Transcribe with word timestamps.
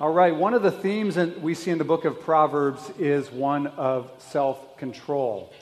All 0.00 0.12
right, 0.12 0.32
one 0.32 0.54
of 0.54 0.62
the 0.62 0.70
themes 0.70 1.16
that 1.16 1.40
we 1.40 1.54
see 1.54 1.72
in 1.72 1.78
the 1.78 1.82
book 1.82 2.04
of 2.04 2.20
Proverbs 2.20 2.88
is 3.00 3.32
one 3.32 3.66
of 3.66 4.12
self 4.18 4.76
control. 4.76 5.52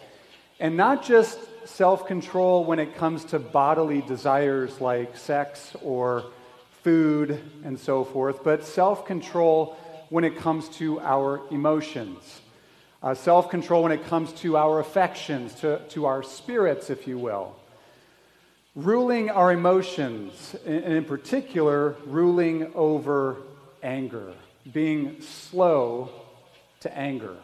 And 0.61 0.77
not 0.77 1.03
just 1.03 1.39
self 1.67 2.07
control 2.07 2.67
when 2.67 2.79
it 2.79 2.97
comes 2.97 3.25
to 3.27 3.39
bodily 3.39 4.03
desires 4.03 4.79
like 4.79 5.17
sex 5.17 5.75
or 5.83 6.27
food 6.83 7.41
and 7.65 7.81
so 7.81 8.05
forth, 8.05 8.45
but 8.45 8.63
self 8.63 9.07
control 9.07 9.75
when 10.11 10.23
it 10.23 10.37
comes 10.37 10.69
to 10.69 11.01
our 11.01 11.41
emotions. 11.51 12.43
Uh, 13.03 13.15
self 13.15 13.49
control 13.49 13.85
when 13.85 13.93
it 13.93 14.05
comes 14.05 14.35
to 14.35 14.59
our 14.59 14.81
affections, 14.81 15.55
to, 15.55 15.81
to 15.89 16.05
our 16.05 16.23
spirits, 16.23 16.91
if 16.91 17.09
you 17.09 17.17
will. 17.17 17.57
Ruling 18.75 19.31
our 19.31 19.51
emotions, 19.51 20.55
and 20.67 20.85
in 20.85 21.07
particular, 21.07 21.97
ruling 22.05 22.71
over 22.75 23.39
anger, 23.87 24.35
being 24.73 25.21
slow 25.21 26.11
to 26.81 26.99
anger, 26.99 27.37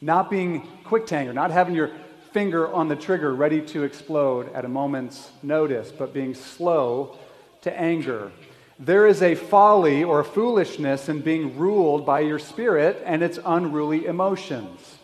not 0.00 0.30
being 0.30 0.66
quick 0.82 1.06
to 1.06 1.16
anger, 1.16 1.32
not 1.32 1.50
having 1.50 1.74
your 1.74 1.90
finger 2.32 2.72
on 2.72 2.88
the 2.88 2.96
trigger 2.96 3.34
ready 3.34 3.60
to 3.60 3.84
explode 3.84 4.52
at 4.54 4.64
a 4.64 4.68
moment's 4.68 5.30
notice, 5.42 5.92
but 5.92 6.12
being 6.12 6.34
slow 6.34 7.16
to 7.60 7.80
anger. 7.80 8.32
There 8.78 9.06
is 9.06 9.22
a 9.22 9.36
folly 9.36 10.02
or 10.02 10.24
foolishness 10.24 11.08
in 11.08 11.20
being 11.20 11.56
ruled 11.56 12.04
by 12.04 12.20
your 12.20 12.40
spirit 12.40 13.00
and 13.04 13.22
its 13.22 13.38
unruly 13.44 14.06
emotions. 14.06 14.98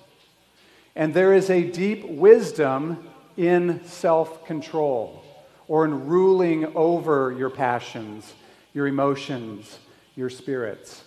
And 0.97 1.15
there 1.15 1.33
is 1.33 1.51
a 1.51 1.63
deep 1.63 2.05
wisdom 2.05 3.09
in 3.37 3.85
self 3.85 4.45
control 4.45 5.23
or 5.69 5.85
in 5.85 6.07
ruling 6.09 6.75
over 6.75 7.33
your 7.33 7.49
passions, 7.51 8.35
your 8.75 8.89
emotions, 8.89 9.79
your 10.17 10.31
spirits. 10.31 11.05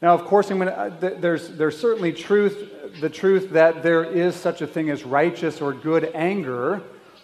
Now, 0.00 0.14
of 0.14 0.24
course, 0.26 0.50
I'm 0.50 0.58
gonna, 0.58 0.70
uh, 0.70 0.90
there's, 1.18 1.48
there's 1.48 1.78
certainly 1.78 2.12
truth, 2.12 3.00
the 3.00 3.10
truth 3.10 3.50
that 3.50 3.82
there 3.82 4.04
is 4.04 4.36
such 4.36 4.62
a 4.62 4.66
thing 4.66 4.90
as 4.90 5.04
righteous 5.04 5.60
or 5.60 5.72
good 5.72 6.12
anger, 6.14 6.82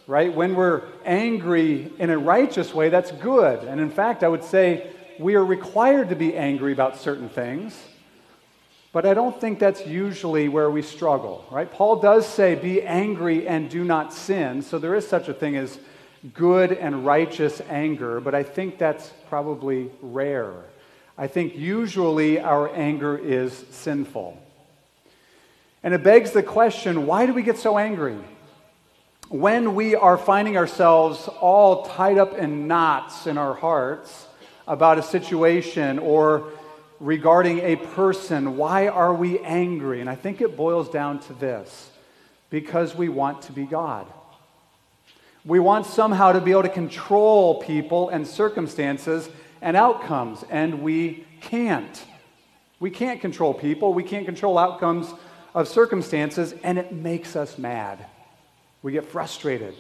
right? 0.09 0.35
When 0.35 0.57
we're 0.57 0.83
angry 1.05 1.93
in 1.99 2.11
a 2.11 2.19
righteous 2.19 2.75
way, 2.75 2.89
that's 2.89 3.13
good. 3.13 3.63
And 3.65 3.81
in 3.81 3.91
fact, 3.91 4.25
I 4.25 4.29
would 4.29 4.43
say 4.43 4.91
we 5.21 5.37
are 5.37 5.45
required 5.45 6.09
to 6.09 6.17
be 6.17 6.37
angry 6.37 6.73
about 6.73 6.99
certain 6.99 7.29
things, 7.29 7.81
but 8.93 9.07
I 9.07 9.15
don't 9.15 9.41
think 9.41 9.61
that's 9.61 9.87
usually 9.87 10.49
where 10.49 10.71
we 10.71 10.83
struggle, 10.83 11.45
right? 11.51 11.71
Paul 11.71 11.97
does 11.97 12.27
say, 12.27 12.57
be 12.57 12.83
angry 12.83 13.47
and 13.47 13.71
do 13.71 13.85
not 13.85 14.13
sin. 14.13 14.63
So 14.63 14.79
there 14.79 14.97
is 14.97 15.07
such 15.07 15.29
a 15.29 15.35
thing 15.35 15.57
as 15.57 15.79
good 16.33 16.73
and 16.73 17.07
righteous 17.07 17.61
anger, 17.69 18.21
but 18.21 18.35
I 18.35 18.43
think 18.43 18.79
that's 18.79 19.13
probably 19.29 19.91
rare. 20.03 20.55
I 21.17 21.29
think 21.29 21.57
usually 21.57 22.41
our 22.41 22.75
anger 22.75 23.17
is 23.17 23.53
sinful. 23.71 24.37
And 25.83 25.95
it 25.95 26.03
begs 26.03 26.33
the 26.33 26.43
question 26.43 27.07
why 27.07 27.27
do 27.27 27.33
we 27.33 27.43
get 27.43 27.59
so 27.59 27.79
angry? 27.79 28.19
When 29.29 29.75
we 29.75 29.95
are 29.95 30.19
finding 30.19 30.57
ourselves 30.57 31.29
all 31.41 31.87
tied 31.87 32.19
up 32.19 32.35
in 32.35 32.67
knots 32.67 33.27
in 33.27 33.39
our 33.39 33.55
hearts 33.55 34.27
about 34.67 34.99
a 34.99 35.03
situation 35.03 35.99
or 35.99 36.51
regarding 37.01 37.61
a 37.61 37.77
person, 37.77 38.57
why 38.57 38.89
are 38.89 39.15
we 39.15 39.39
angry? 39.41 40.01
And 40.01 40.11
I 40.11 40.15
think 40.15 40.41
it 40.41 40.57
boils 40.57 40.89
down 40.89 41.21
to 41.21 41.33
this 41.35 41.91
because 42.51 42.95
we 42.95 43.09
want 43.09 43.43
to 43.43 43.53
be 43.53 43.65
God. 43.65 44.07
We 45.45 45.61
want 45.61 45.87
somehow 45.87 46.33
to 46.33 46.41
be 46.41 46.53
able 46.53 46.63
to 46.63 46.69
control 46.71 47.63
people 47.63 48.09
and 48.09 48.27
circumstances 48.27 49.29
and 49.65 49.79
outcomes, 49.79 50.45
and 50.51 50.83
we 50.83 51.25
can't. 51.41 52.05
We 52.81 52.91
can't 52.91 53.23
control 53.23 53.55
people, 53.55 53.95
we 53.95 54.03
can't 54.03 54.27
control 54.27 54.59
outcomes 54.59 55.11
of 55.55 55.69
circumstances, 55.69 56.55
and 56.63 56.79
it 56.79 56.93
makes 56.93 57.35
us 57.35 57.57
mad. 57.57 58.05
We 58.83 58.93
get 58.93 59.07
frustrated. 59.07 59.75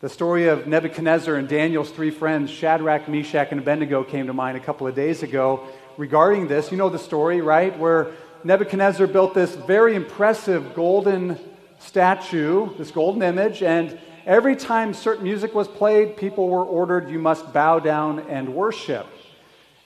The 0.00 0.08
story 0.08 0.48
of 0.48 0.66
Nebuchadnezzar 0.66 1.34
and 1.34 1.46
Daniel's 1.46 1.90
three 1.90 2.10
friends, 2.10 2.50
Shadrach, 2.50 3.10
Meshach, 3.10 3.48
and 3.50 3.60
Abednego, 3.60 4.02
came 4.04 4.26
to 4.28 4.32
mind 4.32 4.56
a 4.56 4.60
couple 4.60 4.86
of 4.86 4.94
days 4.94 5.22
ago 5.22 5.68
regarding 5.98 6.48
this. 6.48 6.70
You 6.70 6.78
know 6.78 6.88
the 6.88 6.98
story, 6.98 7.42
right? 7.42 7.78
Where 7.78 8.12
Nebuchadnezzar 8.42 9.06
built 9.06 9.34
this 9.34 9.54
very 9.54 9.94
impressive 9.94 10.74
golden 10.74 11.38
statue, 11.78 12.74
this 12.78 12.90
golden 12.90 13.20
image, 13.20 13.62
and 13.62 14.00
every 14.30 14.54
time 14.54 14.94
certain 14.94 15.24
music 15.24 15.56
was 15.56 15.66
played, 15.66 16.16
people 16.16 16.48
were 16.48 16.62
ordered, 16.64 17.10
you 17.10 17.18
must 17.18 17.52
bow 17.52 17.80
down 17.80 18.20
and 18.20 18.54
worship. 18.54 19.04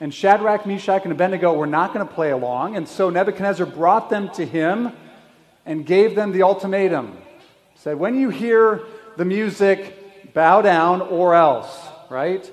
And 0.00 0.12
Shadrach, 0.12 0.66
Meshach, 0.66 1.04
and 1.04 1.12
Abednego 1.12 1.54
were 1.54 1.66
not 1.66 1.94
going 1.94 2.06
to 2.06 2.12
play 2.12 2.30
along, 2.30 2.76
and 2.76 2.86
so 2.86 3.08
Nebuchadnezzar 3.08 3.64
brought 3.64 4.10
them 4.10 4.28
to 4.34 4.44
him 4.44 4.92
and 5.64 5.86
gave 5.86 6.14
them 6.14 6.30
the 6.30 6.42
ultimatum. 6.42 7.16
Said, 7.76 7.98
when 7.98 8.20
you 8.20 8.28
hear 8.28 8.82
the 9.16 9.24
music, 9.24 10.34
bow 10.34 10.60
down 10.60 11.00
or 11.00 11.34
else, 11.34 11.88
right? 12.10 12.52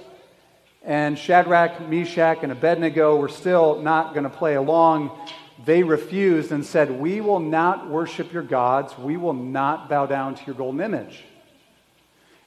And 0.83 1.19
Shadrach, 1.19 1.89
Meshach, 1.89 2.37
and 2.41 2.53
Abednego 2.53 3.17
were 3.17 3.27
still 3.27 3.81
not 3.81 4.13
going 4.13 4.23
to 4.23 4.29
play 4.29 4.55
along. 4.55 5.11
They 5.65 5.83
refused 5.83 6.53
and 6.53 6.65
said, 6.65 6.89
We 6.89 7.21
will 7.21 7.39
not 7.39 7.87
worship 7.87 8.31
your 8.31 8.43
gods. 8.43 8.97
We 8.97 9.17
will 9.17 9.33
not 9.33 9.89
bow 9.89 10.05
down 10.05 10.35
to 10.35 10.45
your 10.45 10.55
golden 10.55 10.81
image. 10.81 11.23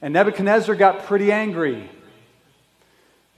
And 0.05 0.13
Nebuchadnezzar 0.13 0.75
got 0.75 1.07
pretty 1.07 1.33
angry. 1.33 1.89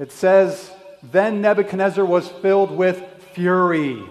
It 0.00 0.10
says, 0.10 0.68
Then 1.00 1.40
Nebuchadnezzar 1.40 2.04
was 2.04 2.26
filled 2.26 2.72
with 2.72 3.00
fury, 3.34 4.02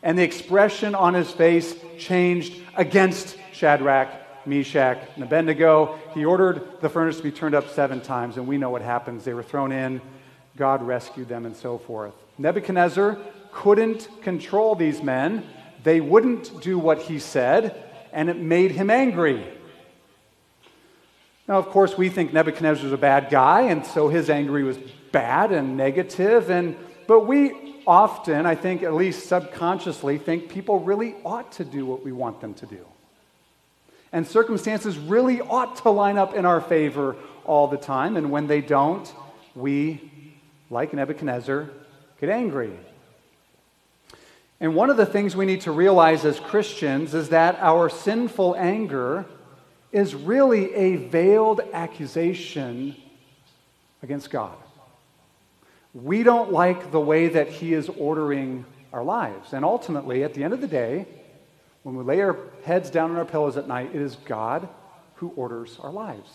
and 0.00 0.16
the 0.16 0.22
expression 0.22 0.94
on 0.94 1.14
his 1.14 1.32
face 1.32 1.74
changed 1.98 2.54
against 2.76 3.36
Shadrach, 3.52 4.46
Meshach, 4.46 4.98
and 5.16 5.24
Abednego. 5.24 5.98
He 6.14 6.24
ordered 6.24 6.80
the 6.80 6.88
furnace 6.88 7.16
to 7.16 7.24
be 7.24 7.32
turned 7.32 7.56
up 7.56 7.68
seven 7.70 8.00
times, 8.00 8.36
and 8.36 8.46
we 8.46 8.56
know 8.56 8.70
what 8.70 8.82
happens. 8.82 9.24
They 9.24 9.34
were 9.34 9.42
thrown 9.42 9.72
in, 9.72 10.00
God 10.56 10.84
rescued 10.84 11.28
them, 11.28 11.44
and 11.44 11.56
so 11.56 11.76
forth. 11.76 12.14
Nebuchadnezzar 12.38 13.18
couldn't 13.50 14.08
control 14.22 14.76
these 14.76 15.02
men. 15.02 15.44
They 15.82 16.00
wouldn't 16.00 16.60
do 16.60 16.78
what 16.78 17.02
he 17.02 17.18
said, 17.18 17.82
and 18.12 18.30
it 18.30 18.36
made 18.36 18.70
him 18.70 18.90
angry. 18.90 19.44
Now, 21.50 21.58
of 21.58 21.68
course, 21.70 21.98
we 21.98 22.10
think 22.10 22.32
Nebuchadnezzar 22.32 22.84
was 22.84 22.92
a 22.92 22.96
bad 22.96 23.28
guy, 23.28 23.62
and 23.62 23.84
so 23.84 24.06
his 24.06 24.30
anger 24.30 24.52
was 24.52 24.78
bad 25.10 25.50
and 25.50 25.76
negative, 25.76 26.48
and 26.48 26.76
but 27.08 27.26
we 27.26 27.82
often, 27.88 28.46
I 28.46 28.54
think, 28.54 28.84
at 28.84 28.94
least 28.94 29.28
subconsciously, 29.28 30.18
think 30.18 30.48
people 30.48 30.78
really 30.78 31.16
ought 31.24 31.50
to 31.54 31.64
do 31.64 31.84
what 31.84 32.04
we 32.04 32.12
want 32.12 32.40
them 32.40 32.54
to 32.54 32.66
do. 32.66 32.86
And 34.12 34.24
circumstances 34.24 34.96
really 34.96 35.40
ought 35.40 35.74
to 35.82 35.90
line 35.90 36.18
up 36.18 36.34
in 36.34 36.46
our 36.46 36.60
favor 36.60 37.16
all 37.44 37.66
the 37.66 37.78
time, 37.78 38.16
and 38.16 38.30
when 38.30 38.46
they 38.46 38.60
don't, 38.60 39.12
we, 39.56 40.08
like 40.70 40.94
Nebuchadnezzar, 40.94 41.68
get 42.20 42.30
angry. 42.30 42.70
And 44.60 44.76
one 44.76 44.88
of 44.88 44.96
the 44.96 45.06
things 45.06 45.34
we 45.34 45.46
need 45.46 45.62
to 45.62 45.72
realize 45.72 46.24
as 46.24 46.38
Christians 46.38 47.12
is 47.12 47.30
that 47.30 47.58
our 47.60 47.88
sinful 47.88 48.54
anger 48.54 49.26
is 49.92 50.14
really 50.14 50.74
a 50.74 50.96
veiled 50.96 51.60
accusation 51.72 52.96
against 54.02 54.30
God. 54.30 54.56
We 55.92 56.22
don't 56.22 56.52
like 56.52 56.92
the 56.92 57.00
way 57.00 57.28
that 57.28 57.48
He 57.48 57.74
is 57.74 57.88
ordering 57.88 58.64
our 58.92 59.02
lives. 59.02 59.52
And 59.52 59.64
ultimately, 59.64 60.22
at 60.22 60.34
the 60.34 60.44
end 60.44 60.52
of 60.52 60.60
the 60.60 60.68
day, 60.68 61.06
when 61.82 61.96
we 61.96 62.04
lay 62.04 62.20
our 62.20 62.36
heads 62.64 62.90
down 62.90 63.10
on 63.10 63.16
our 63.16 63.24
pillows 63.24 63.56
at 63.56 63.66
night, 63.66 63.90
it 63.94 64.00
is 64.00 64.16
God 64.24 64.68
who 65.16 65.32
orders 65.36 65.78
our 65.82 65.90
lives. 65.90 66.30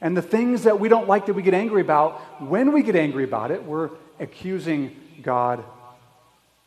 And 0.00 0.16
the 0.16 0.22
things 0.22 0.64
that 0.64 0.78
we 0.78 0.88
don't 0.88 1.08
like 1.08 1.26
that 1.26 1.34
we 1.34 1.42
get 1.42 1.54
angry 1.54 1.80
about, 1.80 2.42
when 2.42 2.72
we 2.72 2.82
get 2.82 2.94
angry 2.94 3.24
about 3.24 3.50
it, 3.50 3.64
we're 3.64 3.90
accusing 4.20 4.94
God 5.22 5.64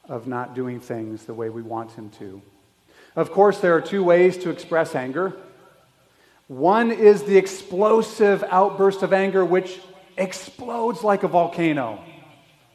of 0.10 0.28
not 0.28 0.56
doing 0.56 0.80
things 0.80 1.26
the 1.26 1.34
way 1.34 1.50
we 1.50 1.62
want 1.62 1.92
Him 1.92 2.10
to. 2.20 2.42
Of 3.16 3.32
course, 3.32 3.60
there 3.60 3.76
are 3.76 3.82
two 3.82 4.04
ways 4.04 4.38
to 4.40 4.50
express 4.50 4.96
anger. 4.96 5.36
One 6.52 6.92
is 6.92 7.24
the 7.24 7.38
explosive 7.38 8.44
outburst 8.50 9.04
of 9.04 9.14
anger, 9.14 9.46
which 9.46 9.80
explodes 10.18 11.02
like 11.02 11.24
a 11.24 11.30
volcano, 11.30 12.04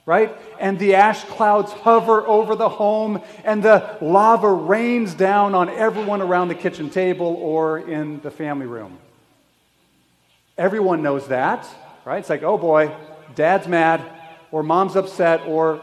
right? 0.07 0.35
And 0.59 0.79
the 0.79 0.95
ash 0.95 1.25
clouds 1.25 1.73
hover 1.73 2.27
over 2.27 2.57
the 2.57 2.71
home, 2.71 3.21
and 3.45 3.63
the 3.63 3.99
lava 4.01 4.51
rains 4.51 5.13
down 5.13 5.55
on 5.55 5.69
everyone 5.69 6.23
around 6.23 6.49
the 6.49 6.55
kitchen 6.55 6.89
table 6.89 7.37
or 7.39 7.81
in 7.81 8.23
the 8.23 8.31
family 8.31 8.65
room. 8.65 8.97
Everyone 10.57 11.03
knows 11.03 11.29
that, 11.29 11.69
right? 12.07 12.21
It's 12.21 12.31
like, 12.31 12.43
oh 12.43 12.57
boy, 12.57 12.97
dad's 13.35 13.69
mad, 13.69 14.01
or 14.53 14.63
mom's 14.63 14.97
upset, 14.97 15.43
or 15.47 15.83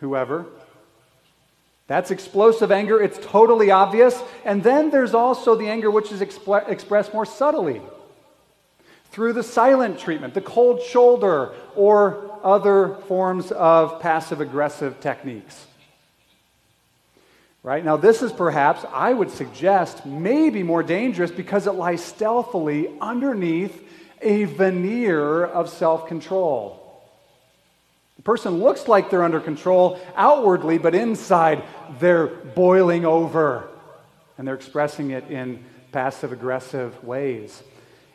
whoever. 0.00 0.44
That's 1.86 2.10
explosive 2.10 2.72
anger. 2.72 3.00
It's 3.00 3.18
totally 3.18 3.70
obvious. 3.70 4.20
And 4.44 4.62
then 4.62 4.90
there's 4.90 5.14
also 5.14 5.54
the 5.54 5.68
anger 5.68 5.90
which 5.90 6.12
is 6.12 6.20
expl- 6.20 6.68
expressed 6.68 7.12
more 7.12 7.26
subtly 7.26 7.82
through 9.10 9.34
the 9.34 9.42
silent 9.42 9.98
treatment, 9.98 10.34
the 10.34 10.40
cold 10.40 10.82
shoulder, 10.82 11.52
or 11.76 12.40
other 12.42 12.96
forms 13.06 13.52
of 13.52 14.00
passive 14.00 14.40
aggressive 14.40 14.98
techniques. 15.00 15.66
Right? 17.62 17.84
Now, 17.84 17.96
this 17.96 18.22
is 18.22 18.32
perhaps, 18.32 18.84
I 18.92 19.14
would 19.14 19.30
suggest, 19.30 20.04
maybe 20.04 20.62
more 20.62 20.82
dangerous 20.82 21.30
because 21.30 21.66
it 21.66 21.72
lies 21.72 22.04
stealthily 22.04 22.90
underneath 23.00 23.82
a 24.20 24.44
veneer 24.44 25.44
of 25.44 25.70
self 25.70 26.06
control. 26.06 26.83
Person 28.24 28.58
looks 28.58 28.88
like 28.88 29.10
they're 29.10 29.22
under 29.22 29.40
control 29.40 30.00
outwardly, 30.16 30.78
but 30.78 30.94
inside 30.94 31.62
they're 32.00 32.26
boiling 32.26 33.04
over 33.04 33.68
and 34.38 34.48
they're 34.48 34.54
expressing 34.54 35.10
it 35.10 35.30
in 35.30 35.62
passive 35.92 36.32
aggressive 36.32 37.04
ways. 37.04 37.62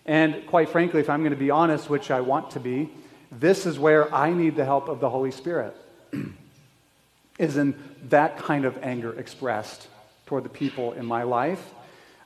And 0.07 0.45
quite 0.47 0.69
frankly, 0.69 0.99
if 0.99 1.09
I'm 1.09 1.21
going 1.21 1.31
to 1.31 1.37
be 1.37 1.51
honest, 1.51 1.89
which 1.89 2.09
I 2.09 2.21
want 2.21 2.51
to 2.51 2.59
be, 2.59 2.89
this 3.31 3.67
is 3.67 3.77
where 3.77 4.13
I 4.13 4.33
need 4.33 4.55
the 4.55 4.65
help 4.65 4.89
of 4.89 4.99
the 4.99 5.09
Holy 5.09 5.29
Spirit, 5.29 5.75
is 7.37 7.57
in 7.57 7.75
that 8.09 8.39
kind 8.39 8.65
of 8.65 8.79
anger 8.81 9.17
expressed 9.17 9.87
toward 10.25 10.43
the 10.43 10.49
people 10.49 10.93
in 10.93 11.05
my 11.05 11.21
life. 11.23 11.63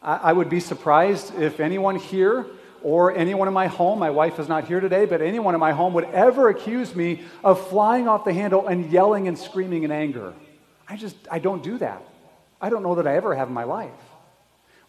I, 0.01 0.15
I 0.15 0.33
would 0.33 0.49
be 0.49 0.61
surprised 0.61 1.37
if 1.37 1.59
anyone 1.59 1.97
here 1.97 2.45
or 2.83 3.15
anyone 3.15 3.47
in 3.47 3.53
my 3.53 3.67
home, 3.67 3.97
my 3.97 4.09
wife 4.09 4.39
is 4.39 4.49
not 4.49 4.67
here 4.67 4.79
today, 4.79 5.05
but 5.05 5.21
anyone 5.21 5.53
in 5.53 5.59
my 5.59 5.71
home 5.71 5.93
would 5.93 6.03
ever 6.05 6.49
accuse 6.49 6.93
me 6.95 7.23
of 7.43 7.65
flying 7.69 8.07
off 8.07 8.25
the 8.25 8.33
handle 8.33 8.67
and 8.67 8.91
yelling 8.91 9.27
and 9.27 9.39
screaming 9.39 9.83
in 9.83 9.91
anger. 9.91 10.33
I 10.87 10.97
just, 10.97 11.15
I 11.31 11.39
don't 11.39 11.63
do 11.63 11.77
that. 11.77 12.03
I 12.61 12.69
don't 12.69 12.83
know 12.83 12.95
that 12.95 13.07
I 13.07 13.15
ever 13.15 13.33
have 13.33 13.47
in 13.47 13.53
my 13.53 13.63
life. 13.63 13.91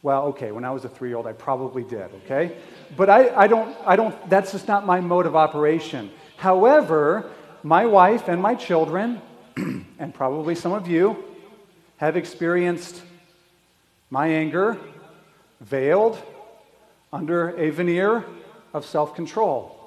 Well, 0.02 0.24
okay, 0.26 0.52
when 0.52 0.64
I 0.64 0.70
was 0.70 0.84
a 0.84 0.88
three 0.88 1.08
year 1.08 1.16
old, 1.16 1.26
I 1.26 1.32
probably 1.32 1.82
did, 1.82 2.10
okay? 2.24 2.56
But 2.96 3.08
I, 3.08 3.34
I, 3.34 3.46
don't, 3.46 3.74
I 3.86 3.96
don't, 3.96 4.28
that's 4.28 4.52
just 4.52 4.68
not 4.68 4.84
my 4.84 5.00
mode 5.00 5.24
of 5.24 5.34
operation. 5.34 6.10
However, 6.36 7.30
my 7.62 7.86
wife 7.86 8.28
and 8.28 8.42
my 8.42 8.54
children, 8.54 9.22
and 9.56 10.12
probably 10.12 10.56
some 10.56 10.72
of 10.72 10.88
you, 10.88 11.24
have 11.96 12.16
experienced 12.16 13.02
my 14.10 14.26
anger 14.28 14.76
veiled 15.60 16.22
under 17.14 17.50
a 17.56 17.70
veneer 17.70 18.24
of 18.74 18.84
self 18.84 19.14
control 19.14 19.80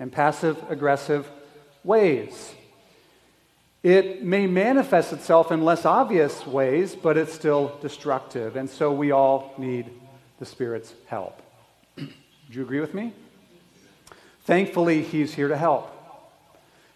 and 0.00 0.12
passive 0.12 0.62
aggressive 0.68 1.30
ways. 1.84 2.52
It 3.84 4.24
may 4.24 4.48
manifest 4.48 5.12
itself 5.12 5.52
in 5.52 5.64
less 5.64 5.84
obvious 5.84 6.44
ways, 6.44 6.96
but 6.96 7.16
it's 7.16 7.32
still 7.32 7.78
destructive. 7.80 8.56
And 8.56 8.68
so 8.68 8.92
we 8.92 9.12
all 9.12 9.54
need 9.58 9.92
the 10.40 10.44
Spirit's 10.44 10.92
help. 11.06 11.40
Do 11.96 12.08
you 12.50 12.62
agree 12.62 12.80
with 12.80 12.94
me? 12.94 13.14
Thankfully, 14.42 15.02
He's 15.02 15.34
here 15.34 15.48
to 15.48 15.56
help. 15.56 15.92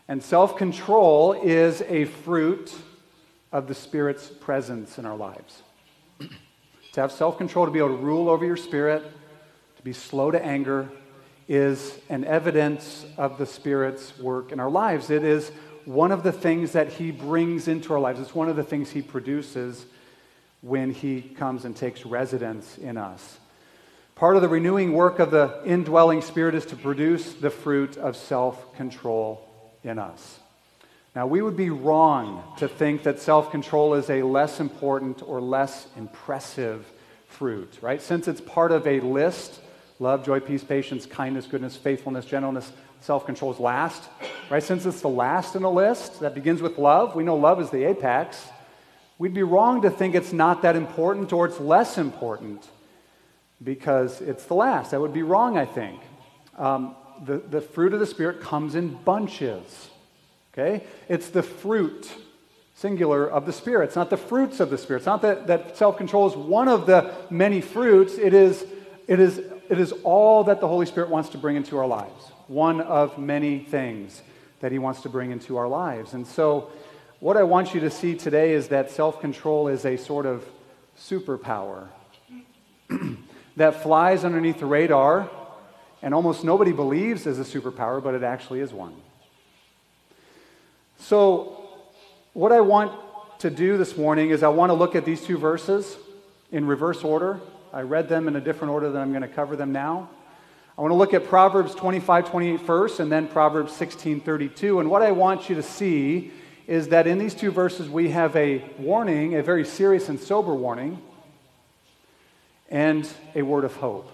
And 0.08 0.20
self 0.20 0.56
control 0.56 1.32
is 1.32 1.80
a 1.82 2.06
fruit 2.06 2.74
of 3.52 3.68
the 3.68 3.74
Spirit's 3.76 4.26
presence 4.26 4.98
in 4.98 5.06
our 5.06 5.16
lives. 5.16 5.62
to 6.92 7.00
have 7.00 7.12
self 7.12 7.38
control, 7.38 7.66
to 7.66 7.70
be 7.70 7.78
able 7.78 7.90
to 7.90 8.02
rule 8.02 8.28
over 8.28 8.44
your 8.44 8.56
spirit, 8.56 9.04
to 9.80 9.84
be 9.84 9.92
slow 9.94 10.30
to 10.30 10.44
anger, 10.44 10.90
is 11.48 11.98
an 12.10 12.22
evidence 12.26 13.06
of 13.16 13.38
the 13.38 13.46
Spirit's 13.46 14.18
work 14.18 14.52
in 14.52 14.60
our 14.60 14.68
lives. 14.68 15.08
It 15.08 15.24
is 15.24 15.50
one 15.86 16.12
of 16.12 16.22
the 16.22 16.32
things 16.32 16.72
that 16.72 16.92
he 16.92 17.10
brings 17.10 17.66
into 17.66 17.94
our 17.94 17.98
lives. 17.98 18.20
It's 18.20 18.34
one 18.34 18.50
of 18.50 18.56
the 18.56 18.62
things 18.62 18.90
he 18.90 19.00
produces 19.00 19.86
when 20.60 20.90
he 20.90 21.22
comes 21.22 21.64
and 21.64 21.74
takes 21.74 22.04
residence 22.04 22.76
in 22.76 22.98
us. 22.98 23.38
Part 24.16 24.36
of 24.36 24.42
the 24.42 24.50
renewing 24.50 24.92
work 24.92 25.18
of 25.18 25.30
the 25.30 25.62
indwelling 25.64 26.20
spirit 26.20 26.54
is 26.54 26.66
to 26.66 26.76
produce 26.76 27.32
the 27.32 27.48
fruit 27.48 27.96
of 27.96 28.16
self 28.16 28.76
control 28.76 29.48
in 29.82 29.98
us. 29.98 30.40
Now, 31.16 31.26
we 31.26 31.40
would 31.40 31.56
be 31.56 31.70
wrong 31.70 32.44
to 32.58 32.68
think 32.68 33.04
that 33.04 33.18
self 33.18 33.50
control 33.50 33.94
is 33.94 34.10
a 34.10 34.22
less 34.24 34.60
important 34.60 35.22
or 35.26 35.40
less 35.40 35.86
impressive 35.96 36.84
fruit, 37.30 37.78
right? 37.80 38.02
Since 38.02 38.28
it's 38.28 38.42
part 38.42 38.72
of 38.72 38.86
a 38.86 39.00
list 39.00 39.62
love, 40.00 40.24
joy, 40.24 40.40
peace, 40.40 40.64
patience, 40.64 41.06
kindness, 41.06 41.46
goodness, 41.46 41.76
faithfulness, 41.76 42.24
gentleness, 42.24 42.72
Self 43.00 43.24
control 43.24 43.50
is 43.50 43.58
last, 43.58 44.10
right? 44.50 44.62
Since 44.62 44.84
it's 44.84 45.00
the 45.00 45.08
last 45.08 45.56
in 45.56 45.62
the 45.62 45.70
list 45.70 46.20
that 46.20 46.34
begins 46.34 46.60
with 46.60 46.76
love, 46.76 47.14
we 47.14 47.24
know 47.24 47.34
love 47.34 47.58
is 47.60 47.70
the 47.70 47.84
apex. 47.84 48.46
We'd 49.16 49.32
be 49.32 49.42
wrong 49.42 49.82
to 49.82 49.90
think 49.90 50.14
it's 50.14 50.34
not 50.34 50.62
that 50.62 50.76
important 50.76 51.32
or 51.32 51.46
it's 51.46 51.58
less 51.58 51.96
important 51.96 52.68
because 53.62 54.20
it's 54.20 54.44
the 54.44 54.54
last. 54.54 54.90
That 54.90 55.00
would 55.00 55.14
be 55.14 55.22
wrong, 55.22 55.56
I 55.56 55.64
think. 55.64 56.00
Um, 56.58 56.94
the, 57.24 57.38
the 57.38 57.62
fruit 57.62 57.94
of 57.94 58.00
the 58.00 58.06
Spirit 58.06 58.42
comes 58.42 58.74
in 58.74 58.94
bunches, 59.02 59.88
okay? 60.52 60.84
It's 61.08 61.28
the 61.28 61.42
fruit, 61.42 62.10
singular, 62.74 63.30
of 63.30 63.46
the 63.46 63.52
Spirit. 63.52 63.84
It's 63.84 63.96
not 63.96 64.10
the 64.10 64.16
fruits 64.18 64.60
of 64.60 64.68
the 64.68 64.78
Spirit. 64.78 65.00
It's 65.00 65.06
not 65.06 65.22
that, 65.22 65.46
that 65.46 65.76
self 65.78 65.96
control 65.96 66.28
is 66.28 66.36
one 66.36 66.68
of 66.68 66.84
the 66.84 67.14
many 67.30 67.62
fruits, 67.62 68.18
it 68.18 68.34
is, 68.34 68.66
it, 69.06 69.20
is, 69.20 69.42
it 69.70 69.78
is 69.78 69.92
all 70.02 70.44
that 70.44 70.60
the 70.60 70.66
Holy 70.66 70.84
Spirit 70.84 71.08
wants 71.08 71.28
to 71.30 71.38
bring 71.38 71.54
into 71.54 71.78
our 71.78 71.86
lives 71.86 72.32
one 72.48 72.80
of 72.80 73.16
many 73.16 73.60
things 73.60 74.20
that 74.58 74.72
He 74.72 74.78
wants 74.80 75.02
to 75.02 75.08
bring 75.08 75.30
into 75.30 75.56
our 75.56 75.68
lives. 75.68 76.12
And 76.12 76.26
so, 76.26 76.70
what 77.20 77.36
I 77.36 77.44
want 77.44 77.72
you 77.72 77.80
to 77.80 77.90
see 77.90 78.16
today 78.16 78.52
is 78.52 78.68
that 78.68 78.90
self 78.90 79.20
control 79.20 79.68
is 79.68 79.84
a 79.84 79.96
sort 79.96 80.26
of 80.26 80.44
superpower 80.98 81.86
that 83.56 83.82
flies 83.82 84.24
underneath 84.24 84.58
the 84.58 84.66
radar, 84.66 85.30
and 86.02 86.12
almost 86.14 86.42
nobody 86.42 86.72
believes 86.72 87.26
is 87.26 87.38
a 87.38 87.44
superpower, 87.44 88.02
but 88.02 88.14
it 88.14 88.24
actually 88.24 88.58
is 88.58 88.72
one. 88.72 88.96
So, 90.98 91.68
what 92.32 92.50
I 92.50 92.60
want 92.60 92.92
to 93.38 93.50
do 93.50 93.78
this 93.78 93.96
morning 93.96 94.30
is 94.30 94.42
I 94.42 94.48
want 94.48 94.70
to 94.70 94.74
look 94.74 94.96
at 94.96 95.04
these 95.04 95.22
two 95.22 95.38
verses 95.38 95.96
in 96.50 96.66
reverse 96.66 97.04
order. 97.04 97.40
I 97.72 97.82
read 97.82 98.08
them 98.08 98.26
in 98.26 98.34
a 98.34 98.40
different 98.40 98.72
order 98.72 98.90
than 98.90 99.00
I'm 99.00 99.10
going 99.10 99.22
to 99.22 99.28
cover 99.28 99.54
them 99.54 99.70
now. 99.70 100.10
I 100.76 100.82
want 100.82 100.90
to 100.90 100.96
look 100.96 101.14
at 101.14 101.26
Proverbs 101.26 101.74
25, 101.74 102.30
28 102.30 102.60
first, 102.62 103.00
and 103.00 103.12
then 103.12 103.28
Proverbs 103.28 103.72
16, 103.74 104.20
32. 104.20 104.80
And 104.80 104.90
what 104.90 105.02
I 105.02 105.12
want 105.12 105.48
you 105.48 105.54
to 105.56 105.62
see 105.62 106.32
is 106.66 106.88
that 106.88 107.06
in 107.06 107.18
these 107.18 107.34
two 107.34 107.50
verses 107.50 107.88
we 107.88 108.10
have 108.10 108.34
a 108.34 108.64
warning, 108.78 109.36
a 109.36 109.42
very 109.42 109.64
serious 109.64 110.08
and 110.08 110.18
sober 110.18 110.54
warning, 110.54 111.00
and 112.70 113.08
a 113.34 113.42
word 113.42 113.64
of 113.64 113.76
hope, 113.76 114.10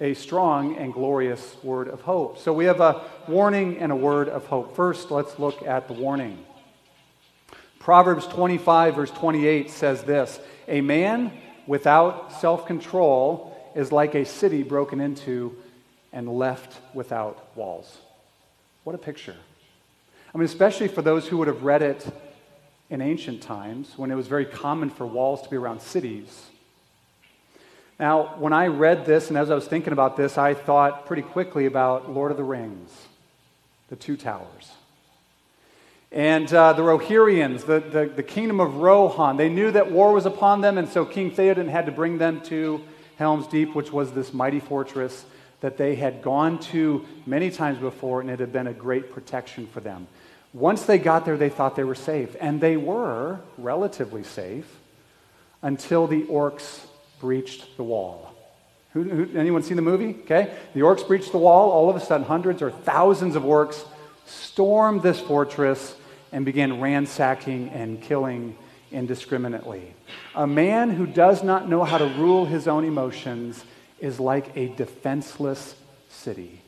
a 0.00 0.14
strong 0.14 0.76
and 0.76 0.92
glorious 0.92 1.56
word 1.62 1.88
of 1.88 2.00
hope. 2.02 2.38
So 2.38 2.52
we 2.52 2.64
have 2.66 2.80
a 2.80 3.02
warning 3.28 3.78
and 3.78 3.92
a 3.92 3.96
word 3.96 4.28
of 4.28 4.46
hope. 4.46 4.74
First, 4.76 5.10
let's 5.10 5.38
look 5.38 5.62
at 5.62 5.88
the 5.88 5.94
warning. 5.94 6.44
Proverbs 7.78 8.26
25, 8.26 8.94
verse 8.94 9.10
28 9.10 9.70
says 9.70 10.02
this 10.02 10.38
A 10.68 10.80
man 10.80 11.32
without 11.70 12.32
self 12.32 12.66
control 12.66 13.56
is 13.76 13.92
like 13.92 14.16
a 14.16 14.24
city 14.24 14.64
broken 14.64 15.00
into 15.00 15.56
and 16.12 16.28
left 16.28 16.80
without 16.92 17.56
walls. 17.56 17.98
What 18.82 18.96
a 18.96 18.98
picture. 18.98 19.36
I 20.34 20.38
mean, 20.38 20.46
especially 20.46 20.88
for 20.88 21.00
those 21.00 21.28
who 21.28 21.36
would 21.38 21.46
have 21.46 21.62
read 21.62 21.82
it 21.82 22.04
in 22.90 23.00
ancient 23.00 23.40
times 23.40 23.92
when 23.96 24.10
it 24.10 24.16
was 24.16 24.26
very 24.26 24.46
common 24.46 24.90
for 24.90 25.06
walls 25.06 25.42
to 25.42 25.48
be 25.48 25.56
around 25.56 25.80
cities. 25.80 26.46
Now, 28.00 28.34
when 28.40 28.52
I 28.52 28.66
read 28.66 29.06
this 29.06 29.28
and 29.28 29.38
as 29.38 29.48
I 29.48 29.54
was 29.54 29.68
thinking 29.68 29.92
about 29.92 30.16
this, 30.16 30.36
I 30.36 30.54
thought 30.54 31.06
pretty 31.06 31.22
quickly 31.22 31.66
about 31.66 32.10
Lord 32.10 32.32
of 32.32 32.36
the 32.36 32.42
Rings, 32.42 32.90
the 33.90 33.96
two 33.96 34.16
towers. 34.16 34.72
And 36.12 36.52
uh, 36.52 36.72
the 36.72 36.82
Rohirrians, 36.82 37.66
the, 37.66 37.78
the, 37.78 38.06
the, 38.06 38.22
kingdom 38.24 38.58
of 38.58 38.76
Rohan, 38.78 39.36
they 39.36 39.48
knew 39.48 39.70
that 39.70 39.92
war 39.92 40.12
was 40.12 40.26
upon 40.26 40.60
them, 40.60 40.76
and 40.76 40.88
so 40.88 41.04
King 41.04 41.30
Theoden 41.30 41.68
had 41.68 41.86
to 41.86 41.92
bring 41.92 42.18
them 42.18 42.40
to 42.42 42.82
Helm's 43.16 43.46
Deep, 43.46 43.76
which 43.76 43.92
was 43.92 44.12
this 44.12 44.34
mighty 44.34 44.58
fortress 44.58 45.24
that 45.60 45.76
they 45.76 45.94
had 45.94 46.20
gone 46.20 46.58
to 46.58 47.06
many 47.26 47.50
times 47.50 47.78
before, 47.78 48.20
and 48.20 48.28
it 48.28 48.40
had 48.40 48.52
been 48.52 48.66
a 48.66 48.72
great 48.72 49.12
protection 49.12 49.68
for 49.68 49.78
them. 49.78 50.08
Once 50.52 50.84
they 50.84 50.98
got 50.98 51.24
there, 51.24 51.36
they 51.36 51.48
thought 51.48 51.76
they 51.76 51.84
were 51.84 51.94
safe, 51.94 52.34
and 52.40 52.60
they 52.60 52.76
were 52.76 53.38
relatively 53.56 54.24
safe 54.24 54.80
until 55.62 56.08
the 56.08 56.22
orcs 56.24 56.86
breached 57.20 57.76
the 57.76 57.84
wall. 57.84 58.34
Who, 58.94 59.04
who, 59.04 59.38
anyone 59.38 59.62
seen 59.62 59.76
the 59.76 59.82
movie? 59.82 60.16
Okay. 60.22 60.52
The 60.74 60.80
orcs 60.80 61.06
breached 61.06 61.30
the 61.30 61.38
wall. 61.38 61.70
All 61.70 61.88
of 61.88 61.94
a 61.94 62.00
sudden, 62.00 62.26
hundreds 62.26 62.62
or 62.62 62.72
thousands 62.72 63.36
of 63.36 63.44
orcs 63.44 63.84
stormed 64.26 65.02
this 65.02 65.20
fortress 65.20 65.94
and 66.32 66.44
began 66.44 66.80
ransacking 66.80 67.68
and 67.70 68.00
killing 68.00 68.56
indiscriminately. 68.92 69.94
A 70.34 70.46
man 70.46 70.90
who 70.90 71.06
does 71.06 71.42
not 71.42 71.68
know 71.68 71.84
how 71.84 71.98
to 71.98 72.06
rule 72.06 72.46
his 72.46 72.66
own 72.68 72.84
emotions 72.84 73.64
is 74.00 74.18
like 74.18 74.56
a 74.56 74.68
defenseless 74.68 75.74
city. 76.08 76.60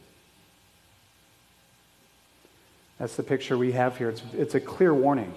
That's 2.99 3.17
the 3.17 3.23
picture 3.23 3.59
we 3.59 3.73
have 3.73 3.97
here. 3.99 4.11
It's, 4.11 4.23
it's 4.33 4.55
a 4.55 4.61
clear 4.61 4.95
warning. 4.95 5.35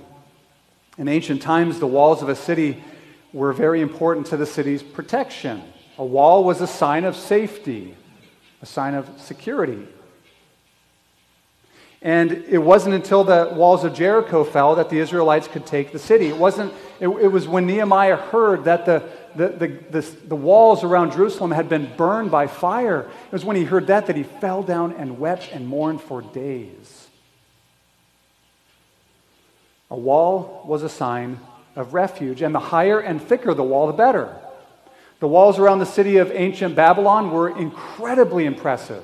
In 0.97 1.07
ancient 1.07 1.41
times, 1.41 1.79
the 1.79 1.87
walls 1.87 2.21
of 2.21 2.29
a 2.29 2.35
city 2.35 2.83
were 3.33 3.51
very 3.53 3.81
important 3.81 4.27
to 4.27 4.37
the 4.37 4.45
city's 4.45 4.83
protection. 4.83 5.63
A 5.97 6.05
wall 6.05 6.43
was 6.43 6.61
a 6.61 6.67
sign 6.67 7.05
of 7.05 7.15
safety, 7.15 7.95
a 8.61 8.65
sign 8.65 8.93
of 8.93 9.09
security. 9.19 9.87
And 12.05 12.31
it 12.47 12.59
wasn't 12.59 12.93
until 12.93 13.23
the 13.23 13.51
walls 13.51 13.83
of 13.83 13.95
Jericho 13.95 14.43
fell 14.43 14.75
that 14.75 14.91
the 14.91 14.99
Israelites 14.99 15.47
could 15.47 15.65
take 15.65 15.91
the 15.91 15.97
city. 15.97 16.27
It 16.27 16.37
wasn't, 16.37 16.71
it, 16.99 17.07
it 17.07 17.27
was 17.31 17.47
when 17.47 17.65
Nehemiah 17.65 18.15
heard 18.15 18.65
that 18.65 18.85
the, 18.85 19.09
the, 19.35 19.47
the, 19.47 19.67
the, 19.89 20.01
the 20.27 20.35
walls 20.35 20.83
around 20.83 21.13
Jerusalem 21.13 21.49
had 21.49 21.67
been 21.67 21.91
burned 21.97 22.29
by 22.29 22.45
fire. 22.45 23.09
It 23.25 23.31
was 23.31 23.43
when 23.43 23.55
he 23.55 23.63
heard 23.63 23.87
that 23.87 24.05
that 24.05 24.15
he 24.15 24.21
fell 24.21 24.61
down 24.61 24.91
and 24.91 25.17
wept 25.17 25.49
and 25.51 25.67
mourned 25.67 25.99
for 25.99 26.21
days. 26.21 27.07
A 29.89 29.97
wall 29.97 30.63
was 30.67 30.83
a 30.83 30.89
sign 30.89 31.39
of 31.75 31.95
refuge, 31.95 32.43
and 32.43 32.53
the 32.53 32.59
higher 32.59 32.99
and 32.99 33.19
thicker 33.19 33.55
the 33.55 33.63
wall, 33.63 33.87
the 33.87 33.93
better. 33.93 34.31
The 35.21 35.27
walls 35.27 35.57
around 35.57 35.79
the 35.79 35.87
city 35.87 36.17
of 36.17 36.29
ancient 36.31 36.75
Babylon 36.75 37.31
were 37.31 37.57
incredibly 37.57 38.45
impressive, 38.45 39.03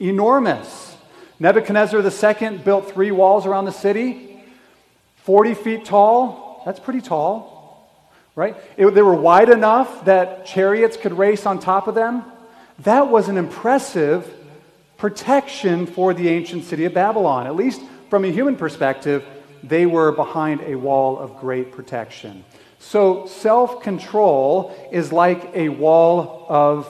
enormous. 0.00 0.93
Nebuchadnezzar 1.38 2.00
II 2.00 2.58
built 2.58 2.92
three 2.92 3.10
walls 3.10 3.46
around 3.46 3.64
the 3.64 3.72
city, 3.72 4.40
40 5.24 5.54
feet 5.54 5.84
tall. 5.84 6.62
That's 6.64 6.78
pretty 6.78 7.00
tall, 7.00 7.90
right? 8.36 8.56
It, 8.76 8.86
they 8.94 9.02
were 9.02 9.14
wide 9.14 9.48
enough 9.48 10.04
that 10.04 10.46
chariots 10.46 10.96
could 10.96 11.16
race 11.16 11.46
on 11.46 11.58
top 11.58 11.88
of 11.88 11.94
them. 11.94 12.24
That 12.80 13.08
was 13.08 13.28
an 13.28 13.36
impressive 13.36 14.32
protection 14.96 15.86
for 15.86 16.14
the 16.14 16.28
ancient 16.28 16.64
city 16.64 16.84
of 16.84 16.94
Babylon. 16.94 17.46
At 17.46 17.56
least 17.56 17.80
from 18.10 18.24
a 18.24 18.30
human 18.30 18.56
perspective, 18.56 19.24
they 19.62 19.86
were 19.86 20.12
behind 20.12 20.60
a 20.62 20.74
wall 20.76 21.18
of 21.18 21.36
great 21.38 21.72
protection. 21.72 22.44
So, 22.78 23.26
self 23.26 23.82
control 23.82 24.74
is 24.92 25.10
like 25.10 25.50
a 25.54 25.70
wall 25.70 26.46
of 26.48 26.86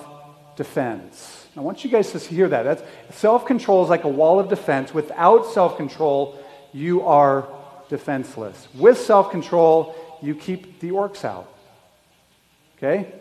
defense. 0.57 1.34
I 1.57 1.61
want 1.61 1.85
you 1.85 1.91
guys 1.91 2.11
to 2.13 2.19
hear 2.19 2.49
that. 2.49 2.63
That's 2.65 2.83
Self 3.17 3.47
control 3.47 3.85
is 3.85 3.91
like 3.91 4.05
a 4.05 4.09
wall 4.09 4.41
of 4.41 4.49
defense. 4.49 4.93
Without 4.93 5.47
self 5.47 5.77
control, 5.77 6.39
you 6.73 7.03
are 7.03 7.49
defenseless. 7.89 8.69
With 8.75 8.99
self 8.99 9.31
control, 9.31 9.95
you 10.21 10.35
keep 10.35 10.81
the 10.81 10.91
orcs 10.91 11.25
out. 11.25 11.49
Okay? 12.77 13.13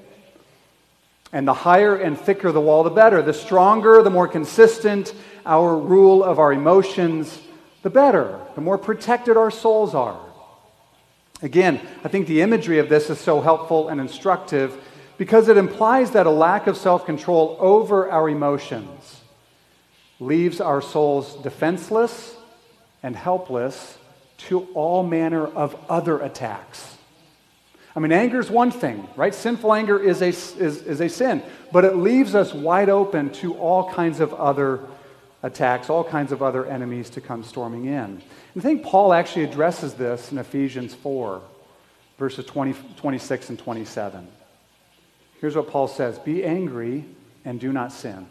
And 1.31 1.47
the 1.47 1.53
higher 1.53 1.95
and 1.95 2.19
thicker 2.19 2.51
the 2.51 2.61
wall, 2.61 2.83
the 2.83 2.89
better. 2.89 3.21
The 3.21 3.33
stronger, 3.33 4.01
the 4.01 4.09
more 4.09 4.27
consistent 4.27 5.13
our 5.45 5.75
rule 5.75 6.23
of 6.23 6.39
our 6.39 6.53
emotions, 6.53 7.39
the 7.81 7.89
better. 7.89 8.39
The 8.55 8.61
more 8.61 8.77
protected 8.77 9.37
our 9.37 9.51
souls 9.51 9.93
are. 9.93 10.19
Again, 11.41 11.81
I 12.03 12.07
think 12.07 12.27
the 12.27 12.41
imagery 12.41 12.79
of 12.79 12.87
this 12.87 13.09
is 13.09 13.19
so 13.19 13.41
helpful 13.41 13.89
and 13.89 13.99
instructive 13.99 14.81
because 15.17 15.47
it 15.47 15.57
implies 15.57 16.11
that 16.11 16.25
a 16.25 16.31
lack 16.31 16.67
of 16.67 16.77
self 16.77 17.05
control 17.05 17.57
over 17.59 18.09
our 18.09 18.29
emotions 18.29 19.21
leaves 20.19 20.61
our 20.61 20.81
souls 20.81 21.35
defenseless 21.43 22.35
and 23.01 23.15
helpless 23.15 23.97
to 24.37 24.67
all 24.73 25.03
manner 25.03 25.45
of 25.45 25.75
other 25.89 26.19
attacks. 26.19 26.97
I 27.95 27.99
mean, 27.99 28.11
anger 28.11 28.39
is 28.39 28.49
one 28.49 28.71
thing, 28.71 29.07
right? 29.15 29.35
Sinful 29.35 29.71
anger 29.73 29.99
is 29.99 30.21
a, 30.21 30.29
is, 30.29 30.55
is 30.57 30.99
a 30.99 31.07
sin, 31.07 31.43
but 31.71 31.85
it 31.85 31.95
leaves 31.95 32.33
us 32.33 32.53
wide 32.53 32.89
open 32.89 33.31
to 33.33 33.53
all 33.55 33.91
kinds 33.91 34.19
of 34.19 34.33
other 34.33 34.79
attacks, 35.43 35.89
all 35.89 36.03
kinds 36.03 36.31
of 36.31 36.41
other 36.41 36.65
enemies 36.65 37.09
to 37.11 37.21
come 37.21 37.43
storming 37.43 37.85
in. 37.85 38.21
I 38.57 38.59
think 38.61 38.83
Paul 38.83 39.13
actually 39.13 39.43
addresses 39.43 39.93
this 39.93 40.31
in 40.31 40.39
Ephesians 40.39 40.95
4, 40.95 41.41
verses 42.17 42.45
20, 42.45 42.73
26 42.97 43.49
and 43.49 43.59
27. 43.59 44.27
Here's 45.43 45.57
what 45.57 45.67
Paul 45.67 45.89
says 45.89 46.19
Be 46.19 46.41
angry 46.45 47.03
and 47.43 47.59
do 47.59 47.73
not 47.73 47.91
sin. 47.91 48.27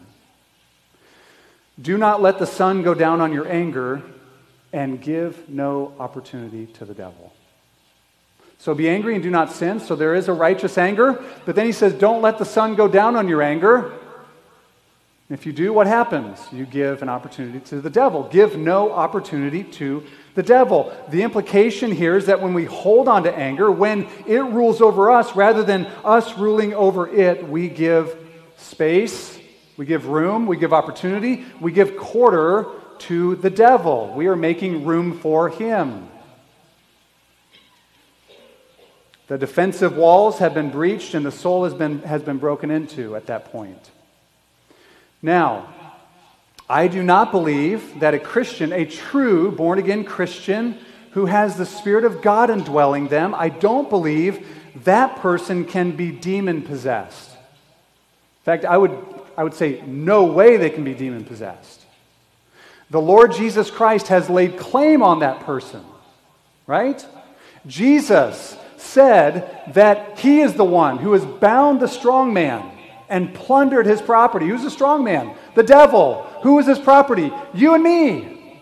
Do 1.79 1.95
not 1.95 2.23
let 2.23 2.39
the 2.39 2.47
sun 2.47 2.81
go 2.81 2.95
down 2.95 3.21
on 3.21 3.31
your 3.31 3.47
anger 3.47 4.01
and 4.73 4.99
give 4.99 5.47
no 5.47 5.93
opportunity 5.99 6.65
to 6.65 6.85
the 6.85 6.95
devil. 6.95 7.31
So 8.57 8.73
be 8.73 8.89
angry 8.89 9.13
and 9.13 9.21
do 9.21 9.29
not 9.29 9.51
sin. 9.51 9.79
So 9.79 9.95
there 9.95 10.15
is 10.15 10.27
a 10.27 10.33
righteous 10.33 10.75
anger. 10.75 11.23
But 11.45 11.55
then 11.55 11.67
he 11.67 11.71
says, 11.71 11.93
Don't 11.93 12.23
let 12.23 12.39
the 12.39 12.45
sun 12.45 12.73
go 12.73 12.87
down 12.87 13.15
on 13.15 13.27
your 13.27 13.43
anger 13.43 13.93
if 15.33 15.47
you 15.47 15.53
do, 15.53 15.73
what 15.73 15.87
happens? 15.87 16.39
You 16.51 16.65
give 16.65 17.01
an 17.01 17.09
opportunity 17.09 17.59
to 17.61 17.81
the 17.81 17.89
devil. 17.89 18.29
Give 18.31 18.55
no 18.57 18.91
opportunity 18.91 19.63
to 19.63 20.03
the 20.35 20.43
devil. 20.43 20.93
The 21.09 21.21
implication 21.21 21.91
here 21.91 22.17
is 22.17 22.25
that 22.25 22.41
when 22.41 22.53
we 22.53 22.65
hold 22.65 23.07
on 23.07 23.23
to 23.23 23.35
anger, 23.35 23.71
when 23.71 24.07
it 24.27 24.39
rules 24.39 24.81
over 24.81 25.11
us 25.11 25.35
rather 25.35 25.63
than 25.63 25.85
us 26.03 26.37
ruling 26.37 26.73
over 26.73 27.07
it, 27.07 27.47
we 27.47 27.69
give 27.69 28.17
space, 28.57 29.37
we 29.77 29.85
give 29.85 30.07
room, 30.07 30.45
we 30.45 30.57
give 30.57 30.73
opportunity, 30.73 31.45
we 31.59 31.71
give 31.71 31.97
quarter 31.97 32.65
to 32.99 33.35
the 33.35 33.49
devil. 33.49 34.13
We 34.15 34.27
are 34.27 34.35
making 34.35 34.85
room 34.85 35.19
for 35.19 35.49
him. 35.49 36.09
The 39.27 39.37
defensive 39.37 39.95
walls 39.95 40.39
have 40.39 40.53
been 40.53 40.69
breached 40.69 41.13
and 41.13 41.25
the 41.25 41.31
soul 41.31 41.63
has 41.63 41.73
been, 41.73 41.99
has 42.03 42.21
been 42.21 42.37
broken 42.37 42.69
into 42.69 43.15
at 43.15 43.27
that 43.27 43.51
point. 43.51 43.91
Now, 45.21 45.73
I 46.69 46.87
do 46.87 47.03
not 47.03 47.31
believe 47.31 47.99
that 47.99 48.13
a 48.13 48.19
Christian, 48.19 48.71
a 48.71 48.85
true 48.85 49.51
born 49.51 49.79
again 49.79 50.03
Christian 50.03 50.77
who 51.11 51.25
has 51.25 51.57
the 51.57 51.65
Spirit 51.65 52.05
of 52.05 52.21
God 52.21 52.49
indwelling 52.49 53.07
them, 53.07 53.35
I 53.35 53.49
don't 53.49 53.89
believe 53.89 54.47
that 54.83 55.17
person 55.17 55.65
can 55.65 55.91
be 55.91 56.11
demon 56.11 56.63
possessed. 56.63 57.31
In 57.31 58.45
fact, 58.45 58.65
I 58.65 58.77
would, 58.77 58.97
I 59.37 59.43
would 59.43 59.53
say 59.53 59.81
no 59.85 60.25
way 60.25 60.57
they 60.57 60.69
can 60.69 60.83
be 60.83 60.93
demon 60.93 61.25
possessed. 61.25 61.81
The 62.89 63.01
Lord 63.01 63.33
Jesus 63.33 63.69
Christ 63.69 64.07
has 64.07 64.29
laid 64.29 64.57
claim 64.57 65.03
on 65.03 65.19
that 65.19 65.41
person, 65.41 65.83
right? 66.67 67.05
Jesus 67.67 68.57
said 68.77 69.61
that 69.73 70.19
he 70.19 70.41
is 70.41 70.53
the 70.53 70.63
one 70.63 70.97
who 70.97 71.13
has 71.13 71.25
bound 71.25 71.79
the 71.79 71.87
strong 71.87 72.33
man 72.33 72.69
and 73.13 73.31
plundered 73.31 73.85
his 73.85 74.01
property. 74.01 74.47
Who's 74.47 74.63
the 74.63 74.71
strong 74.71 75.03
man? 75.03 75.35
The 75.53 75.61
devil. 75.61 76.23
Who 76.41 76.57
is 76.57 76.65
his 76.65 76.79
property? 76.79 77.31
You 77.53 77.75
and 77.75 77.83
me. 77.83 78.59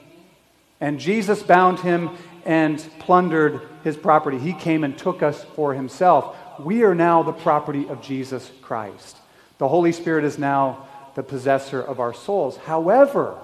And 0.82 1.00
Jesus 1.00 1.42
bound 1.42 1.80
him 1.80 2.10
and 2.44 2.78
plundered 3.00 3.62
his 3.86 3.96
property. 3.96 4.38
He 4.38 4.52
came 4.52 4.84
and 4.84 4.98
took 4.98 5.24
us 5.24 5.46
for 5.56 5.74
himself. 5.74 6.36
We 6.60 6.84
are 6.84 6.94
now 6.94 7.24
the 7.24 7.32
property 7.32 7.88
of 7.88 8.02
Jesus 8.02 8.52
Christ. 8.62 9.16
The 9.58 9.70
Holy 9.70 9.94
Spirit 9.94 10.26
is 10.26 10.38
now 10.38 10.86
the 11.16 11.24
possessor 11.24 11.82
of 11.82 12.02
our 12.02 12.14
souls. 12.14 12.58
However, 12.58 13.38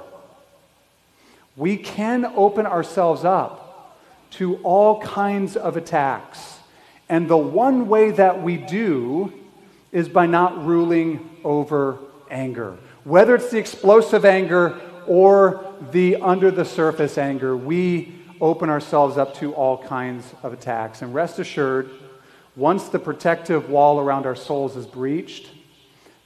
we 1.55 1.77
can 1.77 2.25
open 2.35 2.65
ourselves 2.65 3.23
up 3.23 3.97
to 4.31 4.57
all 4.57 5.01
kinds 5.01 5.55
of 5.55 5.77
attacks. 5.77 6.59
And 7.07 7.29
the 7.29 7.37
one 7.37 7.87
way 7.87 8.11
that 8.11 8.43
we 8.43 8.57
do 8.57 9.31
is 9.91 10.09
by 10.09 10.25
not 10.25 10.65
ruling 10.65 11.37
over 11.43 11.97
anger. 12.29 12.77
Whether 13.03 13.35
it's 13.35 13.51
the 13.51 13.59
explosive 13.59 14.25
anger 14.25 14.79
or 15.07 15.73
the 15.91 16.17
under 16.17 16.51
the 16.51 16.65
surface 16.65 17.17
anger, 17.17 17.55
we 17.55 18.13
open 18.41 18.69
ourselves 18.69 19.17
up 19.17 19.33
to 19.35 19.53
all 19.53 19.77
kinds 19.77 20.33
of 20.43 20.53
attacks. 20.53 21.01
And 21.01 21.13
rest 21.13 21.39
assured, 21.39 21.89
once 22.55 22.89
the 22.89 22.99
protective 22.99 23.69
wall 23.69 23.99
around 23.99 24.25
our 24.25 24.35
souls 24.35 24.75
is 24.75 24.85
breached, 24.85 25.49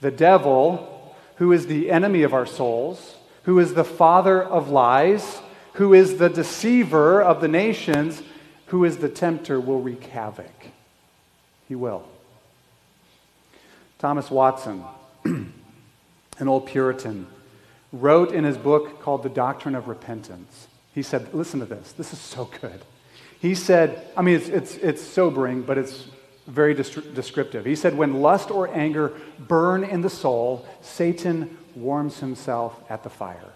the 0.00 0.10
devil, 0.10 1.14
who 1.36 1.52
is 1.52 1.66
the 1.66 1.90
enemy 1.90 2.22
of 2.22 2.34
our 2.34 2.46
souls, 2.46 3.16
who 3.44 3.58
is 3.58 3.74
the 3.74 3.84
father 3.84 4.42
of 4.42 4.68
lies, 4.68 5.40
who 5.74 5.94
is 5.94 6.18
the 6.18 6.28
deceiver 6.28 7.22
of 7.22 7.40
the 7.40 7.48
nations, 7.48 8.22
who 8.66 8.84
is 8.84 8.98
the 8.98 9.08
tempter, 9.08 9.60
will 9.60 9.80
wreak 9.80 10.04
havoc. 10.04 10.66
He 11.68 11.74
will. 11.74 12.04
Thomas 14.02 14.32
Watson, 14.32 14.82
an 15.24 15.52
old 16.40 16.66
Puritan, 16.66 17.28
wrote 17.92 18.32
in 18.32 18.42
his 18.42 18.58
book 18.58 19.00
called 19.00 19.22
The 19.22 19.28
Doctrine 19.28 19.76
of 19.76 19.86
Repentance. 19.86 20.66
He 20.92 21.04
said, 21.04 21.32
Listen 21.32 21.60
to 21.60 21.66
this, 21.66 21.92
this 21.92 22.12
is 22.12 22.18
so 22.18 22.50
good. 22.60 22.82
He 23.40 23.54
said, 23.54 24.04
I 24.16 24.22
mean, 24.22 24.34
it's, 24.34 24.48
it's, 24.48 24.74
it's 24.74 25.02
sobering, 25.02 25.62
but 25.62 25.78
it's 25.78 26.08
very 26.48 26.74
descriptive. 26.74 27.64
He 27.64 27.76
said, 27.76 27.96
When 27.96 28.14
lust 28.14 28.50
or 28.50 28.66
anger 28.74 29.12
burn 29.38 29.84
in 29.84 30.00
the 30.00 30.10
soul, 30.10 30.66
Satan 30.80 31.56
warms 31.76 32.18
himself 32.18 32.76
at 32.90 33.04
the 33.04 33.10
fire. 33.10 33.52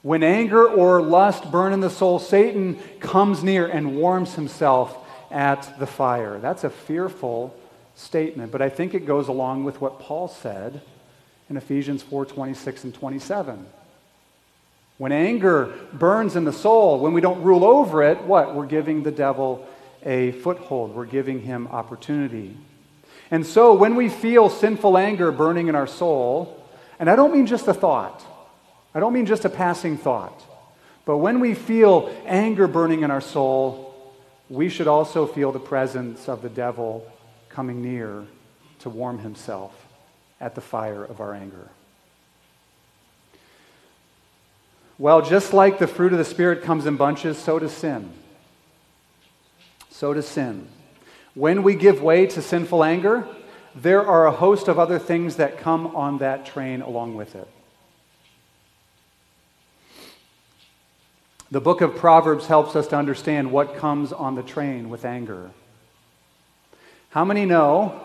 When 0.00 0.22
anger 0.22 0.66
or 0.66 1.02
lust 1.02 1.52
burn 1.52 1.74
in 1.74 1.80
the 1.80 1.90
soul, 1.90 2.18
Satan 2.18 2.78
comes 2.98 3.44
near 3.44 3.66
and 3.66 3.98
warms 3.98 4.36
himself 4.36 4.96
at 5.30 5.78
the 5.78 5.86
fire. 5.86 6.38
That's 6.38 6.64
a 6.64 6.70
fearful 6.70 7.54
statement, 8.00 8.50
but 8.50 8.62
I 8.62 8.68
think 8.68 8.94
it 8.94 9.06
goes 9.06 9.28
along 9.28 9.64
with 9.64 9.80
what 9.80 10.00
Paul 10.00 10.28
said 10.28 10.80
in 11.48 11.56
Ephesians 11.56 12.02
4 12.02 12.24
26 12.26 12.84
and 12.84 12.94
27. 12.94 13.66
When 14.98 15.12
anger 15.12 15.72
burns 15.92 16.36
in 16.36 16.44
the 16.44 16.52
soul, 16.52 16.98
when 17.00 17.12
we 17.12 17.20
don't 17.20 17.42
rule 17.42 17.64
over 17.64 18.02
it, 18.02 18.20
what? 18.22 18.54
We're 18.54 18.66
giving 18.66 19.02
the 19.02 19.10
devil 19.10 19.66
a 20.04 20.32
foothold, 20.32 20.94
we're 20.94 21.06
giving 21.06 21.40
him 21.40 21.68
opportunity. 21.68 22.56
And 23.30 23.46
so 23.46 23.74
when 23.74 23.96
we 23.96 24.08
feel 24.08 24.48
sinful 24.48 24.98
anger 24.98 25.30
burning 25.30 25.68
in 25.68 25.74
our 25.74 25.86
soul, 25.86 26.62
and 26.98 27.08
I 27.08 27.16
don't 27.16 27.32
mean 27.32 27.46
just 27.46 27.68
a 27.68 27.74
thought, 27.74 28.24
I 28.94 29.00
don't 29.00 29.12
mean 29.12 29.26
just 29.26 29.44
a 29.44 29.50
passing 29.50 29.96
thought, 29.96 30.42
but 31.04 31.18
when 31.18 31.40
we 31.40 31.54
feel 31.54 32.14
anger 32.26 32.66
burning 32.66 33.02
in 33.02 33.10
our 33.10 33.20
soul, 33.20 34.14
we 34.48 34.68
should 34.68 34.88
also 34.88 35.26
feel 35.26 35.52
the 35.52 35.60
presence 35.60 36.28
of 36.28 36.42
the 36.42 36.48
devil 36.48 37.06
coming 37.60 37.82
near 37.82 38.24
to 38.78 38.88
warm 38.88 39.18
himself 39.18 39.86
at 40.40 40.54
the 40.54 40.62
fire 40.62 41.04
of 41.04 41.20
our 41.20 41.34
anger. 41.34 41.68
Well, 44.96 45.20
just 45.20 45.52
like 45.52 45.78
the 45.78 45.86
fruit 45.86 46.12
of 46.12 46.18
the 46.18 46.24
Spirit 46.24 46.62
comes 46.62 46.86
in 46.86 46.96
bunches, 46.96 47.36
so 47.36 47.58
does 47.58 47.72
sin. 47.72 48.14
So 49.90 50.14
does 50.14 50.26
sin. 50.26 50.68
When 51.34 51.62
we 51.62 51.74
give 51.74 52.00
way 52.00 52.24
to 52.28 52.40
sinful 52.40 52.82
anger, 52.82 53.26
there 53.74 54.06
are 54.06 54.26
a 54.26 54.32
host 54.32 54.66
of 54.66 54.78
other 54.78 54.98
things 54.98 55.36
that 55.36 55.58
come 55.58 55.88
on 55.88 56.16
that 56.16 56.46
train 56.46 56.80
along 56.80 57.14
with 57.14 57.34
it. 57.34 57.48
The 61.50 61.60
book 61.60 61.82
of 61.82 61.94
Proverbs 61.94 62.46
helps 62.46 62.74
us 62.74 62.86
to 62.86 62.96
understand 62.96 63.52
what 63.52 63.76
comes 63.76 64.14
on 64.14 64.34
the 64.34 64.42
train 64.42 64.88
with 64.88 65.04
anger. 65.04 65.50
How 67.10 67.24
many 67.24 67.44
know 67.44 68.00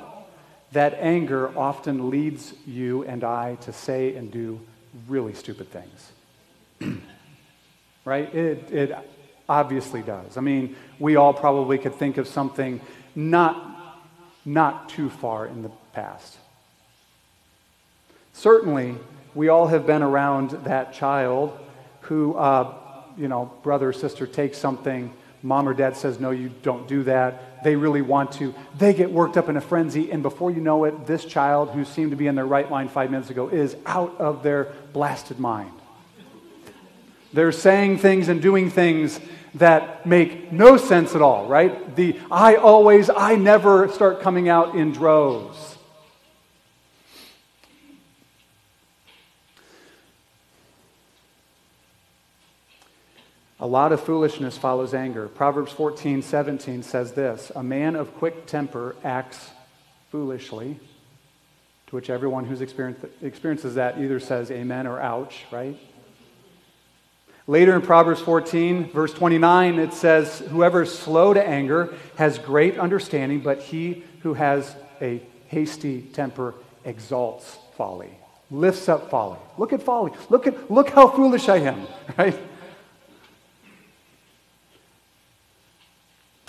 that 0.72 0.96
anger 0.96 1.56
often 1.56 2.10
leads 2.10 2.54
you 2.66 3.04
and 3.04 3.24
I 3.24 3.54
to 3.62 3.72
say 3.72 4.16
and 4.16 4.32
do 4.32 4.60
really 5.08 5.36
stupid 5.36 5.68
things? 5.70 7.02
right? 8.06 8.34
It, 8.34 8.72
it 8.72 8.98
obviously 9.48 10.02
does. 10.02 10.38
I 10.38 10.42
mean, 10.42 10.76
we 10.98 11.18
all 11.18 11.36
probably 11.36 11.78
could 11.78 11.94
think 11.94 12.18
of 12.18 12.28
something 12.28 12.82
not, 13.14 14.02
not 14.44 14.90
too 14.90 15.12
far 15.12 15.46
in 15.46 15.62
the 15.62 15.72
past. 15.94 16.38
Certainly, 18.34 18.96
we 19.36 19.50
all 19.50 19.68
have 19.68 19.86
been 19.86 20.02
around 20.02 20.50
that 20.66 20.94
child 20.94 21.56
who, 22.02 22.34
uh, 22.34 22.74
you 23.16 23.28
know, 23.28 23.54
brother 23.62 23.90
or 23.90 23.94
sister 23.94 24.26
takes 24.26 24.58
something, 24.58 25.14
mom 25.46 25.70
or 25.70 25.74
dad 25.76 25.96
says, 25.96 26.20
no, 26.20 26.32
you 26.32 26.50
don't 26.64 26.88
do 26.88 27.04
that. 27.04 27.64
They 27.64 27.76
really 27.76 28.02
want 28.02 28.32
to. 28.34 28.54
They 28.78 28.94
get 28.94 29.12
worked 29.12 29.38
up 29.38 29.48
in 29.48 29.58
a 29.58 29.62
frenzy, 29.62 30.12
and 30.12 30.24
before 30.24 30.50
you 30.50 30.60
know 30.60 30.86
it, 30.86 31.06
this 31.06 31.24
child 31.24 31.70
who 31.70 31.86
seemed 31.86 32.12
to 32.12 32.18
be 32.18 32.26
in 32.26 32.36
their 32.36 32.46
right 32.48 32.70
mind 32.70 32.90
five 32.92 33.12
minutes 33.12 33.30
ago 33.30 33.48
is 33.50 33.78
out 33.86 34.20
of 34.20 34.42
their 34.42 34.74
blasted 34.92 35.40
mind. 35.40 35.72
They're 37.32 37.52
saying 37.52 38.00
things 38.00 38.28
and 38.28 38.42
doing 38.42 38.72
things 38.72 39.20
that 39.56 40.06
make 40.06 40.52
no 40.52 40.78
sense 40.78 41.16
at 41.16 41.22
all, 41.22 41.48
right? 41.48 41.96
The 41.96 42.20
I 42.32 42.56
always, 42.56 43.10
I 43.10 43.36
never 43.36 43.88
start 43.90 44.22
coming 44.22 44.50
out 44.50 44.76
in 44.76 44.92
droves. 44.92 45.75
A 53.60 53.68
lot 53.68 53.94
of 53.94 54.02
foolishness 54.02 54.58
follows 54.58 54.94
anger. 54.94 55.28
Proverbs 55.30 55.72
14, 55.72 56.22
17 56.22 56.84
says 56.84 57.14
this 57.14 57.52
A 57.56 57.64
man 57.64 57.96
of 57.96 58.14
quick 58.16 58.48
temper 58.48 58.96
acts 59.04 59.50
foolishly, 60.12 60.80
to 61.88 61.96
which 61.96 62.10
everyone 62.10 62.46
who 62.46 62.62
experiences 63.22 63.76
that 63.76 63.98
either 63.98 64.20
says 64.20 64.52
amen 64.52 64.88
or 64.88 65.00
ouch, 65.00 65.46
right? 65.52 65.78
Later 67.48 67.76
in 67.76 67.82
Proverbs 67.82 68.22
14, 68.22 68.92
verse 68.92 69.14
29, 69.14 69.78
it 69.78 69.94
says, 69.94 70.40
Whoever 70.50 70.82
is 70.82 70.98
slow 70.98 71.34
to 71.34 71.48
anger 71.48 71.94
has 72.18 72.40
great 72.40 72.78
understanding, 72.80 73.40
but 73.40 73.62
he 73.62 74.04
who 74.22 74.34
has 74.34 74.76
a 75.00 75.22
hasty 75.48 76.02
temper 76.02 76.56
exalts 76.84 77.60
folly, 77.78 78.10
lifts 78.50 78.90
up 78.90 79.12
folly. 79.12 79.38
Look 79.60 79.74
at 79.74 79.84
folly. 79.84 80.12
Look, 80.30 80.48
at, 80.48 80.72
look 80.72 80.90
how 80.90 81.08
foolish 81.08 81.48
I 81.48 81.58
am, 81.58 81.88
right? 82.18 82.38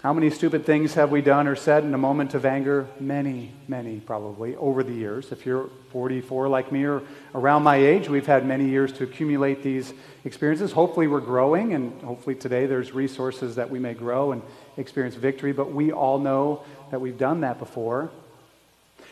How 0.02 0.12
many 0.12 0.28
stupid 0.28 0.66
things 0.66 0.92
have 0.94 1.10
we 1.10 1.22
done 1.22 1.48
or 1.48 1.56
said 1.56 1.82
in 1.82 1.94
a 1.94 1.98
moment 1.98 2.34
of 2.34 2.44
anger? 2.44 2.86
Many, 3.00 3.52
many 3.66 3.98
probably 3.98 4.54
over 4.56 4.82
the 4.82 4.92
years. 4.92 5.32
If 5.32 5.46
you're 5.46 5.70
44 5.90 6.48
like 6.48 6.70
me 6.70 6.84
or 6.84 7.02
around 7.34 7.62
my 7.62 7.76
age, 7.76 8.06
we've 8.06 8.26
had 8.26 8.46
many 8.46 8.68
years 8.68 8.92
to 8.92 9.04
accumulate 9.04 9.62
these 9.62 9.94
experiences. 10.24 10.70
Hopefully, 10.72 11.06
we're 11.08 11.20
growing, 11.20 11.72
and 11.72 11.98
hopefully, 12.02 12.36
today 12.36 12.66
there's 12.66 12.92
resources 12.92 13.56
that 13.56 13.70
we 13.70 13.78
may 13.78 13.94
grow 13.94 14.32
and 14.32 14.42
experience 14.76 15.14
victory, 15.14 15.52
but 15.52 15.72
we 15.72 15.92
all 15.92 16.18
know 16.18 16.62
that 16.90 17.00
we've 17.00 17.18
done 17.18 17.40
that 17.40 17.58
before. 17.58 18.10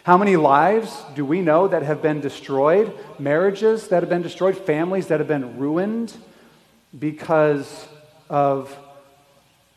How 0.03 0.19
many 0.19 0.37
lives 0.37 1.03
do 1.15 1.25
we 1.25 1.41
know 1.41 1.67
that 1.67 1.83
have 1.83 2.03
been 2.03 2.21
destroyed? 2.21 2.93
Marriages 3.19 3.89
that 3.89 4.03
have 4.03 4.11
been 4.11 4.23
destroyed, 4.23 4.59
families 4.59 5.07
that 5.07 5.19
have 5.19 5.29
been 5.29 5.59
ruined 5.59 6.15
because 6.97 7.89
of 8.29 8.77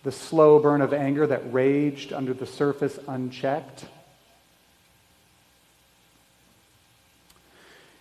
the 0.07 0.11
slow 0.13 0.57
burn 0.57 0.81
of 0.81 0.93
anger 0.93 1.27
that 1.27 1.41
raged 1.51 2.13
under 2.13 2.33
the 2.33 2.45
surface 2.45 2.97
unchecked. 3.09 3.83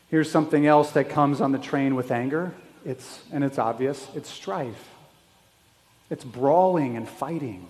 Here's 0.09 0.31
something 0.31 0.69
else 0.69 0.93
that 0.93 1.09
comes 1.09 1.41
on 1.41 1.51
the 1.51 1.59
train 1.59 1.97
with 1.97 2.13
anger. 2.13 2.55
It's, 2.85 3.25
and 3.33 3.43
it's 3.43 3.59
obvious 3.59 4.07
it's 4.15 4.31
strife, 4.31 4.89
it's 6.09 6.23
brawling 6.23 6.97
and 6.97 7.09
fighting. 7.09 7.67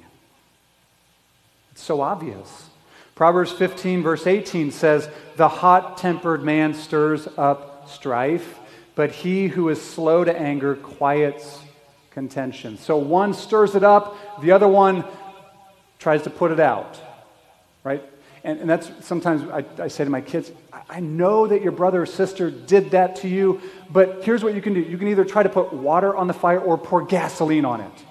It's 1.73 1.83
so 1.83 2.03
obvious. 2.03 2.69
Proverbs 3.15 3.53
15, 3.53 4.03
verse 4.03 4.27
18 4.27 4.71
says, 4.71 5.09
The 5.37 5.49
hot 5.49 5.97
tempered 5.97 6.43
man 6.43 6.75
stirs 6.75 7.27
up 7.39 7.89
strife, 7.89 8.59
but 8.97 9.13
he 9.13 9.49
who 9.49 9.71
is 9.71 9.81
slow 9.81 10.25
to 10.25 10.39
anger 10.39 10.75
quiets 10.75 11.63
contention. 12.17 12.79
So 12.79 12.97
one 12.97 13.35
stirs 13.35 13.75
it 13.75 13.85
up, 13.85 14.41
the 14.41 14.53
other 14.53 14.67
one 14.67 15.05
tries 15.99 16.23
to 16.23 16.31
put 16.31 16.51
it 16.51 16.59
out, 16.59 16.99
right? 17.85 18.03
And, 18.43 18.59
and 18.59 18.71
that's 18.71 18.91
sometimes 19.05 19.43
I, 19.51 19.67
I 19.79 19.89
say 19.89 20.03
to 20.03 20.09
my 20.09 20.23
kids, 20.23 20.51
I 20.89 21.01
know 21.01 21.47
that 21.47 21.61
your 21.61 21.73
brother 21.73 22.01
or 22.01 22.07
sister 22.07 22.51
did 22.51 22.93
that 22.93 23.17
to 23.17 23.29
you, 23.29 23.61
but 23.91 24.25
here's 24.25 24.43
what 24.43 24.55
you 24.55 24.63
can 24.63 24.73
do. 24.73 24.81
You 24.81 24.97
can 24.97 25.09
either 25.09 25.27
try 25.27 25.43
to 25.43 25.51
put 25.51 25.75
water 25.75 26.17
on 26.17 26.27
the 26.27 26.33
fire 26.33 26.59
or 26.59 26.79
pour 26.79 27.05
gasoline 27.05 27.67
on 27.67 27.83
it. 27.83 28.05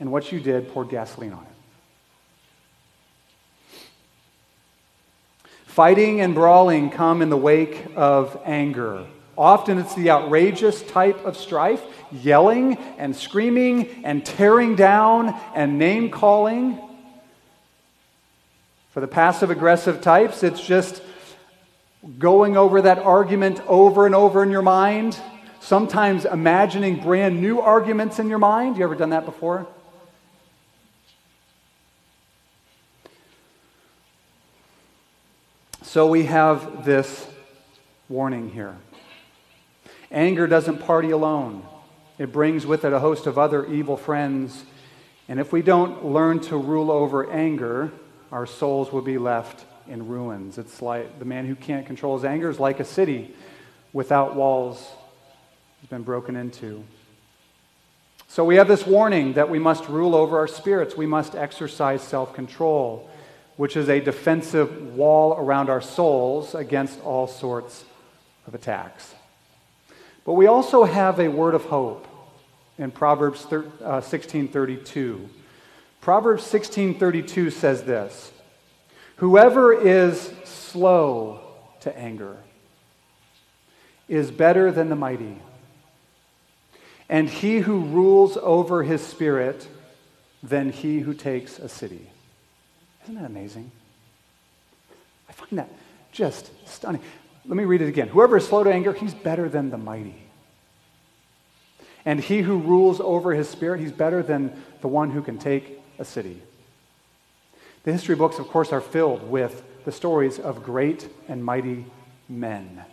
And 0.00 0.10
what 0.10 0.32
you 0.32 0.40
did, 0.40 0.72
poured 0.72 0.88
gasoline 0.88 1.34
on 1.34 1.42
it. 1.42 1.46
Fighting 5.66 6.22
and 6.22 6.34
brawling 6.34 6.88
come 6.88 7.20
in 7.20 7.28
the 7.28 7.36
wake 7.36 7.88
of 7.94 8.40
anger. 8.46 9.04
Often 9.36 9.78
it's 9.78 9.94
the 9.94 10.10
outrageous 10.10 10.82
type 10.82 11.24
of 11.26 11.36
strife, 11.36 11.82
yelling 12.12 12.76
and 12.98 13.14
screaming 13.14 14.04
and 14.04 14.24
tearing 14.24 14.76
down 14.76 15.38
and 15.54 15.78
name 15.78 16.10
calling. 16.10 16.78
For 18.90 19.00
the 19.00 19.08
passive 19.08 19.50
aggressive 19.50 20.00
types, 20.00 20.42
it's 20.42 20.60
just 20.60 21.02
going 22.18 22.56
over 22.56 22.82
that 22.82 22.98
argument 22.98 23.60
over 23.66 24.06
and 24.06 24.14
over 24.14 24.42
in 24.42 24.50
your 24.50 24.62
mind, 24.62 25.18
sometimes 25.60 26.24
imagining 26.24 27.00
brand 27.00 27.40
new 27.40 27.60
arguments 27.60 28.18
in 28.18 28.28
your 28.28 28.38
mind. 28.38 28.76
You 28.76 28.84
ever 28.84 28.94
done 28.94 29.10
that 29.10 29.24
before? 29.24 29.66
So 35.82 36.06
we 36.06 36.24
have 36.24 36.84
this 36.84 37.26
warning 38.08 38.50
here. 38.50 38.76
Anger 40.12 40.46
doesn't 40.46 40.78
party 40.78 41.10
alone, 41.10 41.64
it 42.20 42.32
brings 42.32 42.66
with 42.66 42.84
it 42.84 42.92
a 42.92 42.98
host 42.98 43.26
of 43.26 43.38
other 43.38 43.64
evil 43.64 43.96
friends. 43.96 44.64
And 45.26 45.40
if 45.40 45.54
we 45.54 45.62
don't 45.62 46.04
learn 46.04 46.40
to 46.40 46.56
rule 46.58 46.90
over 46.90 47.30
anger, 47.32 47.90
our 48.30 48.44
souls 48.44 48.92
will 48.92 49.00
be 49.00 49.16
left 49.16 49.64
in 49.88 50.06
ruins. 50.06 50.58
It's 50.58 50.82
like 50.82 51.18
the 51.18 51.24
man 51.24 51.46
who 51.46 51.54
can't 51.54 51.86
control 51.86 52.18
his 52.18 52.26
anger 52.26 52.50
is 52.50 52.60
like 52.60 52.78
a 52.78 52.84
city 52.84 53.34
without 53.94 54.36
walls, 54.36 54.86
has 55.80 55.88
been 55.88 56.02
broken 56.02 56.36
into. 56.36 56.84
So 58.28 58.44
we 58.44 58.56
have 58.56 58.68
this 58.68 58.86
warning 58.86 59.32
that 59.32 59.48
we 59.48 59.58
must 59.58 59.88
rule 59.88 60.14
over 60.14 60.36
our 60.36 60.46
spirits. 60.46 60.98
We 60.98 61.06
must 61.06 61.34
exercise 61.34 62.02
self 62.02 62.34
control, 62.34 63.08
which 63.56 63.78
is 63.78 63.88
a 63.88 63.98
defensive 63.98 64.94
wall 64.94 65.36
around 65.38 65.70
our 65.70 65.80
souls 65.80 66.54
against 66.54 67.00
all 67.00 67.26
sorts 67.26 67.82
of 68.46 68.54
attacks. 68.54 69.14
But 70.26 70.34
we 70.34 70.46
also 70.46 70.84
have 70.84 71.18
a 71.18 71.28
word 71.28 71.54
of 71.54 71.64
hope 71.64 72.08
in 72.80 72.90
Proverbs 72.90 73.44
16:32. 73.44 75.14
Uh, 75.14 75.28
Proverbs 76.00 76.42
16:32 76.42 77.52
says 77.52 77.84
this: 77.84 78.32
Whoever 79.16 79.72
is 79.72 80.32
slow 80.44 81.40
to 81.80 81.96
anger 81.96 82.38
is 84.08 84.30
better 84.30 84.72
than 84.72 84.88
the 84.88 84.96
mighty. 84.96 85.36
And 87.08 87.28
he 87.28 87.58
who 87.58 87.80
rules 87.80 88.36
over 88.38 88.82
his 88.82 89.04
spirit 89.04 89.68
than 90.42 90.70
he 90.70 91.00
who 91.00 91.12
takes 91.12 91.58
a 91.58 91.68
city. 91.68 92.08
Isn't 93.04 93.16
that 93.16 93.26
amazing? 93.26 93.70
I 95.28 95.32
find 95.32 95.58
that 95.58 95.70
just 96.12 96.50
stunning. 96.66 97.02
Let 97.44 97.56
me 97.56 97.64
read 97.64 97.82
it 97.82 97.88
again. 97.88 98.08
Whoever 98.08 98.36
is 98.36 98.46
slow 98.46 98.64
to 98.64 98.72
anger, 98.72 98.92
he's 98.92 99.14
better 99.14 99.48
than 99.48 99.70
the 99.70 99.78
mighty. 99.78 100.19
And 102.04 102.20
he 102.20 102.40
who 102.40 102.58
rules 102.58 103.00
over 103.00 103.34
his 103.34 103.48
spirit, 103.48 103.80
he's 103.80 103.92
better 103.92 104.22
than 104.22 104.62
the 104.80 104.88
one 104.88 105.10
who 105.10 105.22
can 105.22 105.38
take 105.38 105.80
a 105.98 106.04
city. 106.04 106.42
The 107.84 107.92
history 107.92 108.14
books, 108.14 108.38
of 108.38 108.48
course, 108.48 108.72
are 108.72 108.80
filled 108.80 109.28
with 109.30 109.62
the 109.84 109.92
stories 109.92 110.38
of 110.38 110.62
great 110.62 111.08
and 111.28 111.44
mighty 111.44 111.86
men. 112.28 112.84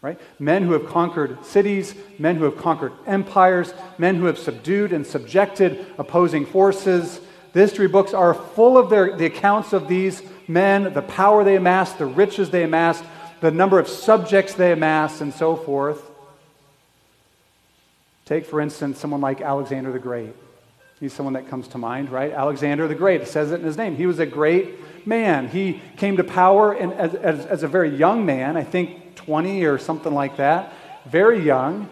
Right? 0.00 0.18
Men 0.40 0.64
who 0.64 0.72
have 0.72 0.86
conquered 0.86 1.44
cities, 1.44 1.94
men 2.18 2.36
who 2.36 2.44
have 2.44 2.56
conquered 2.56 2.92
empires, 3.06 3.72
men 3.98 4.16
who 4.16 4.26
have 4.26 4.38
subdued 4.38 4.92
and 4.92 5.06
subjected 5.06 5.86
opposing 5.96 6.44
forces. 6.44 7.20
The 7.52 7.60
history 7.60 7.86
books 7.86 8.12
are 8.12 8.34
full 8.34 8.76
of 8.76 8.90
their, 8.90 9.16
the 9.16 9.26
accounts 9.26 9.72
of 9.72 9.86
these 9.86 10.22
men, 10.48 10.92
the 10.92 11.02
power 11.02 11.44
they 11.44 11.56
amassed, 11.56 11.98
the 11.98 12.06
riches 12.06 12.50
they 12.50 12.64
amassed, 12.64 13.04
the 13.40 13.52
number 13.52 13.78
of 13.78 13.86
subjects 13.86 14.54
they 14.54 14.72
amassed, 14.72 15.20
and 15.20 15.32
so 15.32 15.54
forth. 15.54 16.11
Take, 18.24 18.46
for 18.46 18.60
instance, 18.60 18.98
someone 18.98 19.20
like 19.20 19.40
Alexander 19.40 19.92
the 19.92 19.98
Great. 19.98 20.34
He's 21.00 21.12
someone 21.12 21.32
that 21.34 21.48
comes 21.48 21.66
to 21.68 21.78
mind, 21.78 22.10
right? 22.10 22.32
Alexander 22.32 22.86
the 22.86 22.94
Great. 22.94 23.26
Says 23.26 23.50
it 23.50 23.56
in 23.56 23.66
his 23.66 23.76
name. 23.76 23.96
He 23.96 24.06
was 24.06 24.20
a 24.20 24.26
great 24.26 25.06
man. 25.06 25.48
He 25.48 25.82
came 25.96 26.16
to 26.16 26.24
power 26.24 26.74
in, 26.74 26.92
as, 26.92 27.14
as, 27.14 27.46
as 27.46 27.62
a 27.62 27.68
very 27.68 27.94
young 27.94 28.24
man, 28.24 28.56
I 28.56 28.62
think 28.62 29.16
20 29.16 29.64
or 29.64 29.78
something 29.78 30.14
like 30.14 30.36
that, 30.36 30.72
very 31.06 31.42
young. 31.42 31.88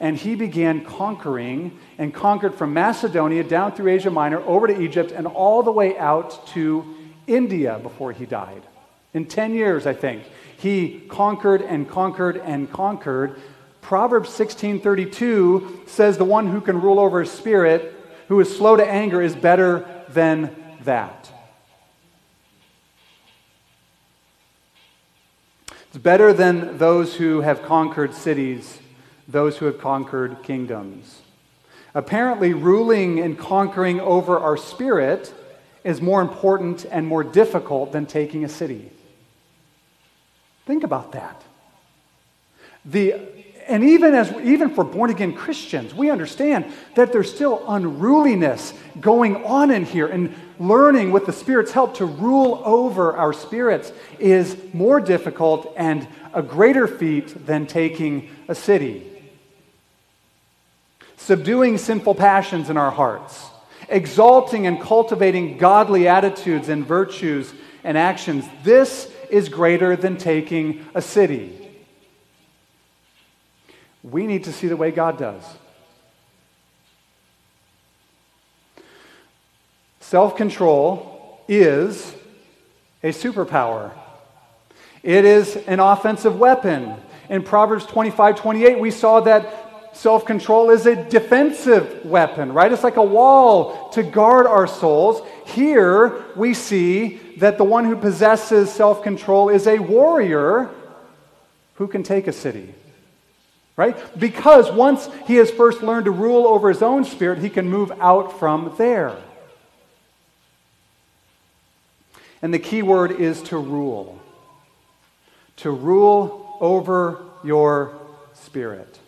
And 0.00 0.16
he 0.16 0.34
began 0.34 0.84
conquering 0.84 1.78
and 1.98 2.12
conquered 2.12 2.54
from 2.54 2.74
Macedonia 2.74 3.44
down 3.44 3.72
through 3.72 3.92
Asia 3.92 4.10
Minor 4.10 4.40
over 4.40 4.66
to 4.66 4.80
Egypt 4.80 5.12
and 5.12 5.26
all 5.26 5.62
the 5.62 5.72
way 5.72 5.96
out 5.98 6.46
to 6.48 6.94
India 7.26 7.78
before 7.82 8.12
he 8.12 8.26
died. 8.26 8.62
In 9.12 9.26
10 9.26 9.54
years, 9.54 9.86
I 9.86 9.94
think, 9.94 10.24
he 10.56 11.04
conquered 11.08 11.62
and 11.62 11.88
conquered 11.88 12.38
and 12.38 12.70
conquered. 12.70 13.40
Proverbs 13.84 14.30
16:32 14.30 15.86
says 15.86 16.16
the 16.16 16.24
one 16.24 16.46
who 16.46 16.62
can 16.62 16.80
rule 16.80 16.98
over 16.98 17.20
his 17.20 17.30
spirit 17.30 17.94
who 18.28 18.40
is 18.40 18.56
slow 18.56 18.76
to 18.76 18.90
anger 18.90 19.20
is 19.20 19.36
better 19.36 19.84
than 20.08 20.56
that. 20.84 21.30
It's 25.88 25.98
better 25.98 26.32
than 26.32 26.78
those 26.78 27.16
who 27.16 27.42
have 27.42 27.62
conquered 27.62 28.14
cities, 28.14 28.78
those 29.28 29.58
who 29.58 29.66
have 29.66 29.78
conquered 29.78 30.42
kingdoms. 30.42 31.20
Apparently, 31.94 32.54
ruling 32.54 33.20
and 33.20 33.38
conquering 33.38 34.00
over 34.00 34.38
our 34.38 34.56
spirit 34.56 35.34
is 35.84 36.00
more 36.00 36.22
important 36.22 36.86
and 36.90 37.06
more 37.06 37.22
difficult 37.22 37.92
than 37.92 38.06
taking 38.06 38.44
a 38.44 38.48
city. 38.48 38.90
Think 40.64 40.84
about 40.84 41.12
that. 41.12 41.42
The 42.86 43.43
and 43.66 43.82
even 43.82 44.14
as 44.14 44.30
even 44.42 44.74
for 44.74 44.84
born 44.84 45.10
again 45.10 45.32
Christians, 45.32 45.94
we 45.94 46.10
understand 46.10 46.66
that 46.94 47.12
there's 47.12 47.32
still 47.32 47.64
unruliness 47.66 48.74
going 49.00 49.44
on 49.44 49.70
in 49.70 49.84
here 49.84 50.06
and 50.06 50.34
learning 50.58 51.12
with 51.12 51.26
the 51.26 51.32
Spirit's 51.32 51.72
help 51.72 51.96
to 51.96 52.04
rule 52.04 52.62
over 52.64 53.16
our 53.16 53.32
spirits 53.32 53.92
is 54.18 54.56
more 54.72 55.00
difficult 55.00 55.72
and 55.76 56.06
a 56.32 56.42
greater 56.42 56.86
feat 56.86 57.46
than 57.46 57.66
taking 57.66 58.30
a 58.48 58.54
city. 58.54 59.10
Subduing 61.16 61.78
sinful 61.78 62.16
passions 62.16 62.68
in 62.68 62.76
our 62.76 62.90
hearts, 62.90 63.46
exalting 63.88 64.66
and 64.66 64.80
cultivating 64.80 65.56
godly 65.56 66.06
attitudes 66.06 66.68
and 66.68 66.86
virtues 66.86 67.52
and 67.82 67.96
actions, 67.96 68.44
this 68.62 69.10
is 69.30 69.48
greater 69.48 69.96
than 69.96 70.18
taking 70.18 70.86
a 70.94 71.00
city. 71.00 71.63
We 74.04 74.26
need 74.26 74.44
to 74.44 74.52
see 74.52 74.68
the 74.68 74.76
way 74.76 74.90
God 74.90 75.18
does. 75.18 75.42
Self 80.00 80.36
control 80.36 81.42
is 81.48 82.14
a 83.02 83.08
superpower, 83.08 83.92
it 85.02 85.24
is 85.24 85.56
an 85.56 85.80
offensive 85.80 86.38
weapon. 86.38 86.96
In 87.30 87.42
Proverbs 87.42 87.86
25 87.86 88.36
28, 88.36 88.78
we 88.78 88.90
saw 88.90 89.20
that 89.20 89.96
self 89.96 90.26
control 90.26 90.68
is 90.68 90.84
a 90.84 91.08
defensive 91.08 92.04
weapon, 92.04 92.52
right? 92.52 92.70
It's 92.70 92.84
like 92.84 92.96
a 92.96 93.02
wall 93.02 93.88
to 93.90 94.02
guard 94.02 94.46
our 94.46 94.66
souls. 94.66 95.26
Here 95.46 96.22
we 96.36 96.52
see 96.52 97.18
that 97.38 97.56
the 97.56 97.64
one 97.64 97.86
who 97.86 97.96
possesses 97.96 98.70
self 98.70 99.02
control 99.02 99.48
is 99.48 99.66
a 99.66 99.78
warrior 99.78 100.68
who 101.76 101.88
can 101.88 102.02
take 102.02 102.26
a 102.26 102.32
city. 102.32 102.74
Right? 103.76 103.96
Because 104.18 104.70
once 104.70 105.08
he 105.26 105.36
has 105.36 105.50
first 105.50 105.82
learned 105.82 106.04
to 106.04 106.12
rule 106.12 106.46
over 106.46 106.68
his 106.68 106.82
own 106.82 107.04
spirit, 107.04 107.40
he 107.40 107.50
can 107.50 107.68
move 107.68 107.90
out 108.00 108.38
from 108.38 108.72
there. 108.78 109.16
And 112.40 112.54
the 112.54 112.58
key 112.58 112.82
word 112.82 113.10
is 113.10 113.42
to 113.44 113.58
rule. 113.58 114.20
To 115.56 115.70
rule 115.70 116.56
over 116.60 117.22
your 117.42 117.94
spirit. 118.34 118.98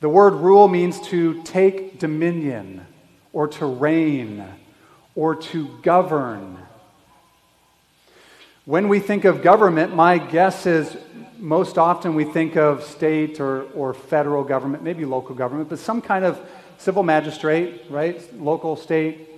The 0.00 0.08
word 0.08 0.34
rule 0.34 0.66
means 0.66 1.00
to 1.08 1.42
take 1.42 1.98
dominion 1.98 2.86
or 3.32 3.48
to 3.48 3.66
reign 3.66 4.44
or 5.14 5.36
to 5.36 5.68
govern. 5.82 6.58
When 8.64 8.88
we 8.88 8.98
think 8.98 9.24
of 9.24 9.42
government, 9.42 9.94
my 9.94 10.18
guess 10.18 10.66
is 10.66 10.96
most 11.40 11.78
often 11.78 12.14
we 12.14 12.24
think 12.24 12.56
of 12.56 12.84
state 12.84 13.40
or, 13.40 13.62
or 13.72 13.94
federal 13.94 14.44
government, 14.44 14.82
maybe 14.82 15.04
local 15.04 15.34
government, 15.34 15.68
but 15.68 15.78
some 15.78 16.02
kind 16.02 16.24
of 16.24 16.40
civil 16.78 17.02
magistrate, 17.02 17.84
right? 17.88 18.22
Local, 18.38 18.76
state. 18.76 19.28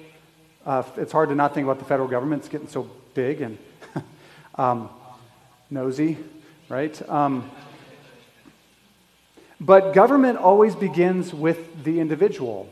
Uh, 0.67 0.83
it's 0.97 1.13
hard 1.13 1.29
to 1.29 1.35
not 1.35 1.55
think 1.55 1.65
about 1.65 1.79
the 1.79 1.85
federal 1.85 2.09
government. 2.09 2.43
It's 2.43 2.49
getting 2.49 2.69
so 2.69 2.91
big 3.15 3.41
and 3.41 3.59
um, 4.57 4.91
nosy, 5.71 6.19
right? 6.69 7.09
Um, 7.09 7.51
but 9.61 9.95
government 9.95 10.39
always 10.39 10.75
begins 10.75 11.33
with 11.33 11.85
the 11.85 12.01
individual 12.01 12.69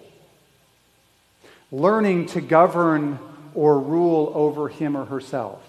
learning 1.72 2.26
to 2.26 2.40
govern 2.40 3.18
or 3.54 3.78
rule 3.78 4.32
over 4.34 4.68
him 4.68 4.96
or 4.96 5.04
herself. 5.04 5.62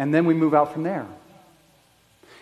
And 0.00 0.14
then 0.14 0.24
we 0.24 0.32
move 0.32 0.54
out 0.54 0.72
from 0.72 0.82
there. 0.82 1.06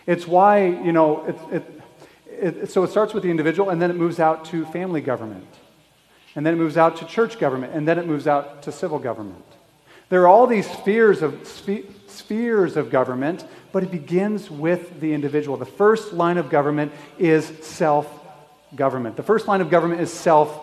It's 0.06 0.28
why, 0.28 0.66
you 0.66 0.92
know, 0.92 1.24
it, 1.24 1.36
it, 1.50 1.82
it, 2.30 2.70
so 2.70 2.84
it 2.84 2.90
starts 2.92 3.12
with 3.12 3.24
the 3.24 3.30
individual, 3.30 3.70
and 3.70 3.82
then 3.82 3.90
it 3.90 3.96
moves 3.96 4.20
out 4.20 4.44
to 4.46 4.64
family 4.66 5.00
government, 5.00 5.48
and 6.36 6.46
then 6.46 6.54
it 6.54 6.56
moves 6.56 6.76
out 6.76 6.98
to 6.98 7.04
church 7.04 7.40
government, 7.40 7.72
and 7.74 7.86
then 7.86 7.98
it 7.98 8.06
moves 8.06 8.28
out 8.28 8.62
to 8.62 8.70
civil 8.70 9.00
government. 9.00 9.44
There 10.08 10.22
are 10.22 10.28
all 10.28 10.46
these 10.46 10.70
spheres 10.70 11.20
of, 11.20 11.48
spheres 12.06 12.76
of 12.76 12.90
government, 12.90 13.44
but 13.72 13.82
it 13.82 13.90
begins 13.90 14.48
with 14.48 15.00
the 15.00 15.12
individual. 15.12 15.56
The 15.56 15.66
first 15.66 16.12
line 16.12 16.38
of 16.38 16.50
government 16.50 16.92
is 17.18 17.44
self 17.62 18.08
government. 18.76 19.16
The 19.16 19.24
first 19.24 19.48
line 19.48 19.62
of 19.62 19.68
government 19.68 20.00
is 20.00 20.12
self 20.12 20.56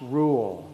rule. 0.00 0.71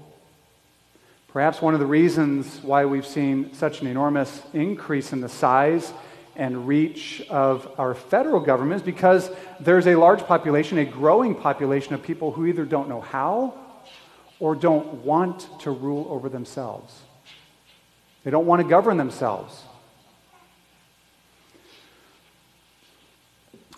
Perhaps 1.38 1.62
one 1.62 1.72
of 1.72 1.78
the 1.78 1.86
reasons 1.86 2.58
why 2.64 2.84
we've 2.84 3.06
seen 3.06 3.54
such 3.54 3.80
an 3.80 3.86
enormous 3.86 4.42
increase 4.52 5.12
in 5.12 5.20
the 5.20 5.28
size 5.28 5.92
and 6.34 6.66
reach 6.66 7.22
of 7.30 7.72
our 7.78 7.94
federal 7.94 8.40
government 8.40 8.80
is 8.80 8.84
because 8.84 9.30
there's 9.60 9.86
a 9.86 9.94
large 9.94 10.20
population, 10.24 10.78
a 10.78 10.84
growing 10.84 11.36
population 11.36 11.94
of 11.94 12.02
people 12.02 12.32
who 12.32 12.44
either 12.46 12.64
don't 12.64 12.88
know 12.88 13.00
how 13.00 13.54
or 14.40 14.56
don't 14.56 15.04
want 15.04 15.46
to 15.60 15.70
rule 15.70 16.08
over 16.10 16.28
themselves. 16.28 17.02
They 18.24 18.32
don't 18.32 18.46
want 18.46 18.60
to 18.60 18.68
govern 18.68 18.96
themselves. 18.96 19.62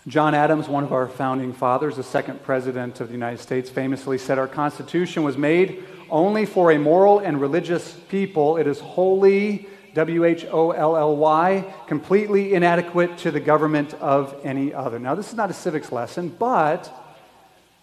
John 0.07 0.33
Adams, 0.33 0.67
one 0.67 0.83
of 0.83 0.93
our 0.93 1.07
founding 1.07 1.53
fathers, 1.53 1.95
the 1.95 2.01
second 2.01 2.41
president 2.41 3.01
of 3.01 3.09
the 3.09 3.13
United 3.13 3.39
States, 3.39 3.69
famously 3.69 4.17
said, 4.17 4.39
Our 4.39 4.47
Constitution 4.47 5.21
was 5.21 5.37
made 5.37 5.83
only 6.11 6.45
for 6.45 6.71
a 6.71 6.77
moral 6.77 7.19
and 7.19 7.39
religious 7.39 7.93
people. 8.09 8.57
It 8.57 8.67
is 8.67 8.79
wholly, 8.79 9.67
W 9.93 10.25
H 10.25 10.45
O 10.51 10.71
L 10.71 10.95
L 10.95 11.15
Y, 11.17 11.73
completely 11.87 12.53
inadequate 12.53 13.17
to 13.19 13.31
the 13.31 13.39
government 13.39 13.93
of 13.95 14.35
any 14.43 14.73
other. 14.73 14.99
Now, 14.99 15.15
this 15.15 15.29
is 15.29 15.35
not 15.35 15.49
a 15.49 15.53
civics 15.53 15.91
lesson, 15.91 16.29
but 16.29 16.91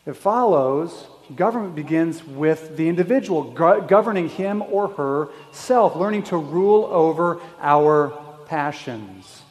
it 0.06 0.14
follows 0.14 1.06
government 1.34 1.74
begins 1.74 2.24
with 2.24 2.76
the 2.76 2.88
individual, 2.88 3.42
governing 3.52 4.28
him 4.28 4.62
or 4.62 4.88
herself, 4.88 5.94
learning 5.96 6.22
to 6.24 6.36
rule 6.36 6.84
over 6.90 7.40
our 7.60 8.18
passions. 8.46 9.42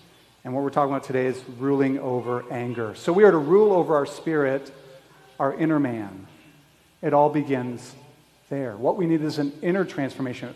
And 0.44 0.54
what 0.54 0.64
we're 0.64 0.70
talking 0.70 0.92
about 0.92 1.04
today 1.04 1.28
is 1.28 1.44
ruling 1.60 2.00
over 2.00 2.44
anger. 2.52 2.96
So 2.96 3.14
we 3.14 3.26
are 3.26 3.32
to 3.32 3.38
rule 3.38 3.74
over 3.74 3.96
our 3.96 4.06
spirit, 4.06 4.72
our 5.40 5.54
inner 5.54 5.80
man. 5.80 6.26
It 7.02 7.14
all 7.14 7.30
begins 7.30 7.94
there. 8.50 8.78
What 8.78 8.98
we 8.98 9.06
need 9.06 9.22
is 9.22 9.40
an 9.40 9.52
inner 9.62 9.84
transformation. 9.84 10.54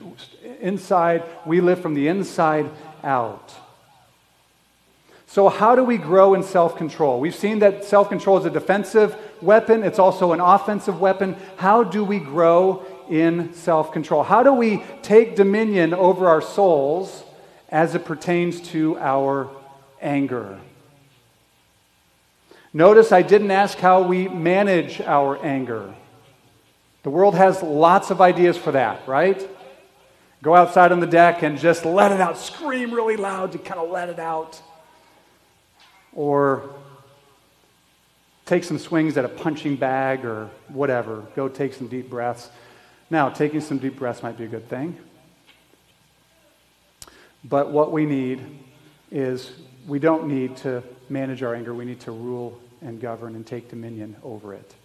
Inside, 0.61 1.23
we 1.45 1.59
live 1.59 1.81
from 1.81 1.93
the 1.93 2.07
inside 2.07 2.69
out. 3.03 3.53
So, 5.27 5.49
how 5.49 5.75
do 5.75 5.83
we 5.83 5.97
grow 5.97 6.33
in 6.33 6.43
self 6.43 6.77
control? 6.77 7.19
We've 7.19 7.35
seen 7.35 7.59
that 7.59 7.85
self 7.85 8.09
control 8.09 8.37
is 8.37 8.45
a 8.45 8.49
defensive 8.49 9.15
weapon, 9.41 9.83
it's 9.83 9.99
also 9.99 10.33
an 10.33 10.39
offensive 10.39 10.99
weapon. 10.99 11.35
How 11.57 11.83
do 11.83 12.03
we 12.03 12.19
grow 12.19 12.85
in 13.09 13.53
self 13.53 13.91
control? 13.91 14.23
How 14.23 14.43
do 14.43 14.53
we 14.53 14.83
take 15.01 15.35
dominion 15.35 15.93
over 15.93 16.27
our 16.27 16.41
souls 16.41 17.23
as 17.69 17.95
it 17.95 18.05
pertains 18.05 18.61
to 18.71 18.97
our 18.99 19.49
anger? 20.01 20.59
Notice 22.73 23.11
I 23.11 23.21
didn't 23.21 23.51
ask 23.51 23.77
how 23.77 24.01
we 24.03 24.29
manage 24.29 25.01
our 25.01 25.37
anger. 25.43 25.93
The 27.03 27.09
world 27.09 27.35
has 27.35 27.63
lots 27.63 28.11
of 28.11 28.21
ideas 28.21 28.57
for 28.57 28.71
that, 28.73 29.07
right? 29.07 29.47
Go 30.43 30.55
outside 30.55 30.91
on 30.91 30.99
the 30.99 31.07
deck 31.07 31.43
and 31.43 31.57
just 31.57 31.85
let 31.85 32.11
it 32.11 32.21
out, 32.21 32.37
scream 32.37 32.93
really 32.93 33.17
loud 33.17 33.51
to 33.53 33.57
kind 33.57 33.79
of 33.79 33.89
let 33.89 34.09
it 34.09 34.19
out 34.19 34.61
or 36.13 36.69
take 38.45 38.63
some 38.63 38.77
swings 38.77 39.17
at 39.17 39.25
a 39.25 39.29
punching 39.29 39.75
bag 39.75 40.25
or 40.25 40.49
whatever. 40.67 41.25
Go 41.35 41.47
take 41.47 41.73
some 41.73 41.87
deep 41.87 42.09
breaths. 42.09 42.49
Now, 43.09 43.29
taking 43.29 43.61
some 43.61 43.77
deep 43.77 43.97
breaths 43.97 44.23
might 44.23 44.37
be 44.37 44.45
a 44.45 44.47
good 44.47 44.67
thing. 44.67 44.97
But 47.43 47.71
what 47.71 47.91
we 47.91 48.05
need 48.05 48.41
is 49.09 49.51
we 49.87 49.99
don't 49.99 50.27
need 50.27 50.57
to 50.57 50.83
manage 51.09 51.43
our 51.43 51.55
anger. 51.55 51.73
We 51.73 51.85
need 51.85 51.99
to 52.01 52.11
rule 52.11 52.59
and 52.81 52.99
govern 52.99 53.35
and 53.35 53.45
take 53.45 53.69
dominion 53.69 54.15
over 54.23 54.53
it. 54.53 54.75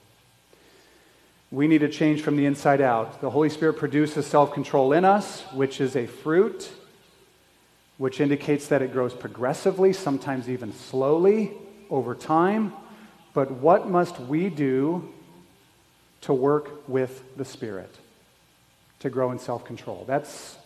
We 1.51 1.69
need 1.69 1.79
to 1.79 1.89
change 1.89 2.23
from 2.23 2.37
the 2.37 2.45
inside 2.45 2.81
out. 2.81 3.21
The 3.21 3.31
Holy 3.31 3.49
Spirit 3.49 3.75
produces 3.75 4.27
self 4.27 4.53
control 4.53 4.93
in 4.93 5.05
us, 5.05 5.43
which 5.53 5.81
is 5.81 5.97
a 5.97 6.07
fruit 6.07 6.71
which 7.99 8.21
indicates 8.21 8.69
that 8.69 8.83
it 8.83 8.93
grows 8.93 9.15
progressively, 9.15 9.93
sometimes 9.93 10.49
even 10.51 10.73
slowly 10.73 11.53
over 11.89 12.15
time. 12.15 12.73
But 13.33 13.51
what 13.51 13.89
must 13.89 14.19
we 14.19 14.49
do 14.49 15.13
to 16.23 16.33
work 16.33 16.89
with 16.89 17.37
the 17.37 17.45
Spirit 17.45 17.95
to 19.01 19.11
grow 19.11 19.31
in 19.31 19.39
self 19.39 19.65
control? 19.65 20.05
That's, 20.07 20.57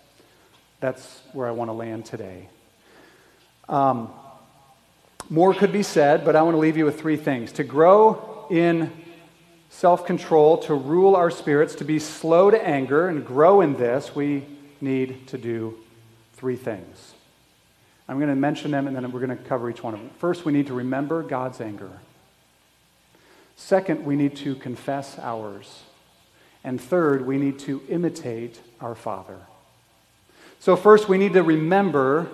that's 0.81 1.21
where 1.33 1.47
I 1.47 1.51
want 1.51 1.69
to 1.69 1.75
land 1.75 2.07
today. 2.07 2.49
Um, 3.69 4.11
more 5.29 5.55
could 5.55 5.73
be 5.73 5.85
said, 5.85 6.25
but 6.25 6.35
I 6.35 6.43
want 6.43 6.55
to 6.55 6.59
leave 6.59 6.77
you 6.77 6.85
with 6.85 7.01
three 7.01 7.16
things. 7.16 7.53
To 7.53 7.64
grow 7.64 8.47
in 8.51 8.90
self 9.70 10.04
control, 10.04 10.59
to 10.59 10.74
rule 10.74 11.16
our 11.16 11.30
spirits, 11.30 11.74
to 11.76 11.85
be 11.85 11.98
slow 11.98 12.50
to 12.50 12.62
anger 12.66 13.09
and 13.09 13.24
grow 13.24 13.62
in 13.62 13.76
this, 13.76 14.14
we 14.14 14.44
need 14.80 15.26
to 15.28 15.38
do 15.38 15.78
three 16.35 16.56
things. 16.56 17.14
I'm 18.09 18.18
going 18.18 18.28
to 18.28 18.35
mention 18.35 18.72
them 18.72 18.87
and 18.88 18.96
then 18.96 19.11
we're 19.12 19.24
going 19.24 19.37
to 19.37 19.44
cover 19.44 19.70
each 19.70 19.83
one 19.83 19.94
of 19.94 20.00
them. 20.00 20.11
First, 20.18 20.44
we 20.44 20.52
need 20.52 20.66
to 20.66 20.74
remember 20.74 21.22
God's 21.22 21.61
anger. 21.61 21.90
Second, 23.54 24.04
we 24.04 24.16
need 24.16 24.37
to 24.37 24.56
confess 24.56 25.18
ours. 25.18 25.83
And 26.64 26.80
third, 26.80 27.24
we 27.24 27.38
need 27.38 27.59
to 27.61 27.83
imitate 27.88 28.61
our 28.80 28.94
Father. 28.94 29.38
So, 30.59 30.76
first, 30.76 31.09
we 31.09 31.18
need 31.18 31.35
to 31.35 31.42
remember 31.42 32.26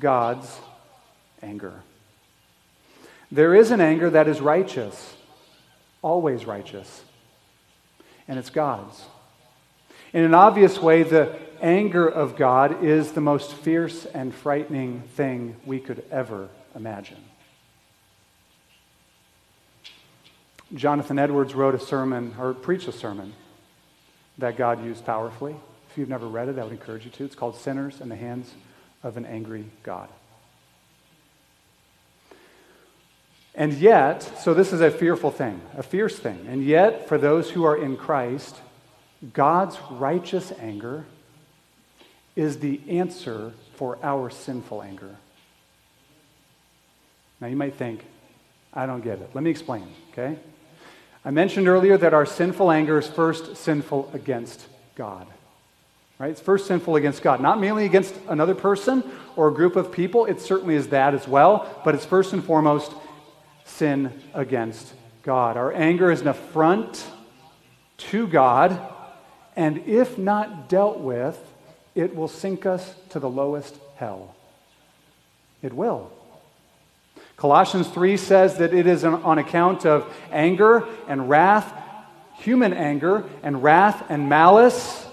God's 0.00 0.58
anger. 1.42 1.82
There 3.30 3.54
is 3.54 3.70
an 3.70 3.80
anger 3.80 4.10
that 4.10 4.26
is 4.26 4.40
righteous, 4.40 5.14
always 6.02 6.46
righteous, 6.46 7.02
and 8.26 8.38
it's 8.38 8.50
God's. 8.50 9.04
In 10.12 10.24
an 10.24 10.34
obvious 10.34 10.78
way, 10.78 11.02
the 11.02 11.38
anger 11.60 12.06
of 12.08 12.36
God 12.36 12.84
is 12.84 13.12
the 13.12 13.20
most 13.20 13.52
fierce 13.52 14.06
and 14.06 14.34
frightening 14.34 15.02
thing 15.14 15.56
we 15.66 15.80
could 15.80 16.04
ever 16.10 16.48
imagine. 16.74 17.22
Jonathan 20.74 21.18
Edwards 21.18 21.54
wrote 21.54 21.74
a 21.74 21.80
sermon, 21.80 22.34
or 22.38 22.52
preached 22.52 22.88
a 22.88 22.92
sermon, 22.92 23.32
that 24.36 24.56
God 24.56 24.84
used 24.84 25.04
powerfully. 25.04 25.56
If 25.90 25.98
you've 25.98 26.08
never 26.08 26.28
read 26.28 26.48
it, 26.48 26.58
I 26.58 26.62
would 26.62 26.72
encourage 26.72 27.04
you 27.04 27.10
to. 27.12 27.24
It's 27.24 27.34
called 27.34 27.56
Sinners 27.56 28.00
in 28.00 28.08
the 28.08 28.16
Hands 28.16 28.50
of 29.02 29.16
an 29.16 29.24
Angry 29.24 29.64
God. 29.82 30.08
And 33.54 33.72
yet, 33.74 34.22
so 34.38 34.54
this 34.54 34.72
is 34.72 34.80
a 34.80 34.90
fearful 34.90 35.30
thing, 35.30 35.60
a 35.76 35.82
fierce 35.82 36.18
thing. 36.18 36.46
And 36.48 36.64
yet, 36.64 37.08
for 37.08 37.18
those 37.18 37.50
who 37.50 37.64
are 37.64 37.76
in 37.76 37.96
Christ, 37.96 38.56
God's 39.32 39.76
righteous 39.90 40.52
anger 40.60 41.06
is 42.36 42.60
the 42.60 42.80
answer 42.88 43.52
for 43.74 43.98
our 44.02 44.30
sinful 44.30 44.82
anger. 44.82 45.16
Now, 47.40 47.48
you 47.48 47.56
might 47.56 47.74
think, 47.74 48.04
I 48.72 48.86
don't 48.86 49.02
get 49.02 49.20
it. 49.20 49.30
Let 49.34 49.42
me 49.42 49.50
explain, 49.50 49.88
okay? 50.12 50.38
I 51.24 51.30
mentioned 51.30 51.68
earlier 51.68 51.96
that 51.96 52.14
our 52.14 52.26
sinful 52.26 52.70
anger 52.70 52.98
is 52.98 53.08
first 53.08 53.56
sinful 53.56 54.10
against 54.14 54.66
God. 54.94 55.26
Right? 56.18 56.30
It's 56.30 56.40
first 56.40 56.66
sinful 56.66 56.96
against 56.96 57.22
God. 57.22 57.40
Not 57.40 57.60
merely 57.60 57.84
against 57.84 58.14
another 58.28 58.54
person 58.54 59.04
or 59.36 59.48
a 59.48 59.54
group 59.54 59.76
of 59.76 59.92
people, 59.92 60.26
it 60.26 60.40
certainly 60.40 60.74
is 60.74 60.88
that 60.88 61.14
as 61.14 61.28
well, 61.28 61.80
but 61.84 61.94
it's 61.94 62.04
first 62.04 62.32
and 62.32 62.44
foremost 62.44 62.92
sin 63.68 64.12
against 64.34 64.92
God. 65.22 65.56
Our 65.56 65.72
anger 65.72 66.10
is 66.10 66.20
an 66.20 66.28
affront 66.28 67.06
to 67.98 68.26
God, 68.26 68.80
and 69.56 69.78
if 69.86 70.18
not 70.18 70.68
dealt 70.68 71.00
with, 71.00 71.38
it 71.94 72.14
will 72.14 72.28
sink 72.28 72.64
us 72.64 72.94
to 73.10 73.18
the 73.18 73.28
lowest 73.28 73.76
hell. 73.96 74.34
It 75.62 75.72
will. 75.72 76.12
Colossians 77.36 77.88
3 77.88 78.16
says 78.16 78.58
that 78.58 78.72
it 78.72 78.86
is 78.86 79.04
on 79.04 79.38
account 79.38 79.84
of 79.84 80.12
anger 80.32 80.86
and 81.06 81.28
wrath, 81.28 81.72
human 82.38 82.72
anger 82.72 83.24
and 83.42 83.62
wrath 83.62 84.04
and 84.08 84.28
malice 84.28 85.06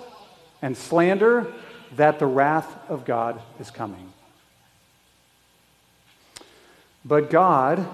and 0.62 0.78
slander, 0.78 1.52
that 1.96 2.20
the 2.20 2.26
wrath 2.26 2.68
of 2.89 3.06
God 3.06 3.41
is 3.60 3.70
coming. 3.72 4.12
But 7.04 7.30
God, 7.30 7.88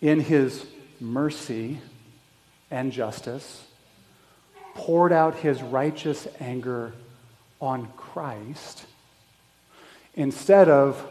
in 0.00 0.20
his 0.20 0.64
mercy 1.00 1.78
and 2.70 2.92
justice, 2.92 3.66
poured 4.74 5.12
out 5.12 5.36
his 5.36 5.62
righteous 5.62 6.26
anger 6.38 6.92
on 7.60 7.88
Christ 7.96 8.86
instead 10.14 10.68
of 10.68 11.06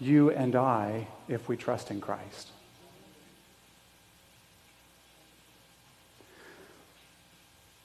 you 0.00 0.30
and 0.30 0.56
I 0.56 1.06
if 1.28 1.48
we 1.48 1.56
trust 1.56 1.90
in 1.90 2.00
Christ. 2.00 2.48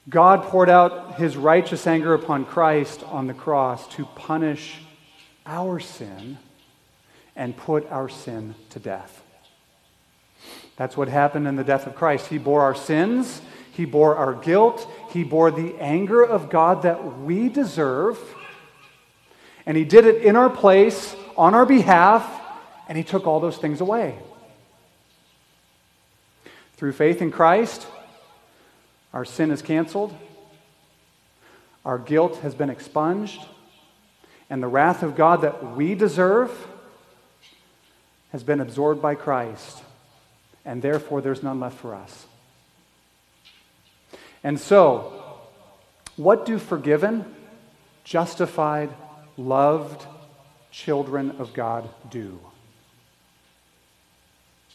God 0.09 0.43
poured 0.43 0.69
out 0.69 1.15
his 1.15 1.35
righteous 1.35 1.85
anger 1.85 2.13
upon 2.13 2.45
Christ 2.45 3.03
on 3.03 3.27
the 3.27 3.33
cross 3.33 3.87
to 3.95 4.05
punish 4.05 4.79
our 5.45 5.79
sin 5.79 6.37
and 7.35 7.57
put 7.57 7.91
our 7.91 8.07
sin 8.07 8.55
to 8.69 8.79
death. 8.79 9.21
That's 10.77 10.95
what 10.95 11.09
happened 11.09 11.47
in 11.47 11.57
the 11.57 11.63
death 11.63 11.85
of 11.85 11.95
Christ. 11.95 12.27
He 12.27 12.37
bore 12.37 12.61
our 12.61 12.75
sins 12.75 13.41
he 13.77 13.85
bore 13.85 14.15
our 14.15 14.33
guilt. 14.33 14.91
He 15.11 15.23
bore 15.23 15.51
the 15.51 15.75
anger 15.79 16.25
of 16.25 16.49
God 16.49 16.81
that 16.81 17.19
we 17.19 17.47
deserve. 17.47 18.17
And 19.67 19.77
He 19.77 19.85
did 19.85 20.07
it 20.07 20.23
in 20.23 20.35
our 20.35 20.49
place, 20.49 21.15
on 21.37 21.53
our 21.53 21.65
behalf, 21.65 22.27
and 22.89 22.97
He 22.97 23.03
took 23.03 23.27
all 23.27 23.39
those 23.39 23.57
things 23.57 23.79
away. 23.79 24.17
Through 26.77 26.93
faith 26.93 27.21
in 27.21 27.29
Christ, 27.29 27.85
our 29.13 29.25
sin 29.25 29.51
is 29.51 29.61
canceled, 29.61 30.15
our 31.85 31.99
guilt 31.99 32.37
has 32.37 32.55
been 32.55 32.71
expunged, 32.71 33.41
and 34.49 34.63
the 34.63 34.67
wrath 34.67 35.03
of 35.03 35.15
God 35.15 35.41
that 35.41 35.75
we 35.75 35.93
deserve 35.93 36.51
has 38.31 38.43
been 38.43 38.59
absorbed 38.59 39.03
by 39.03 39.13
Christ, 39.13 39.83
and 40.67 40.81
therefore 40.81 41.21
there's 41.21 41.41
none 41.41 41.61
left 41.61 41.79
for 41.79 41.95
us. 41.95 42.27
And 44.43 44.59
so, 44.59 45.39
what 46.17 46.45
do 46.45 46.59
forgiven, 46.59 47.25
justified, 48.03 48.89
loved 49.37 50.05
children 50.69 51.31
of 51.39 51.53
God 51.53 51.89
do? 52.11 52.39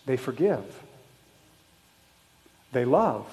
They 0.06 0.16
forgive. 0.16 0.64
They 2.72 2.86
love. 2.86 3.26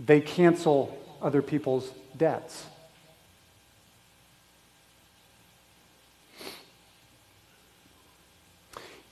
They 0.00 0.20
cancel 0.20 0.98
other 1.22 1.40
people's 1.40 1.88
debts. 2.16 2.66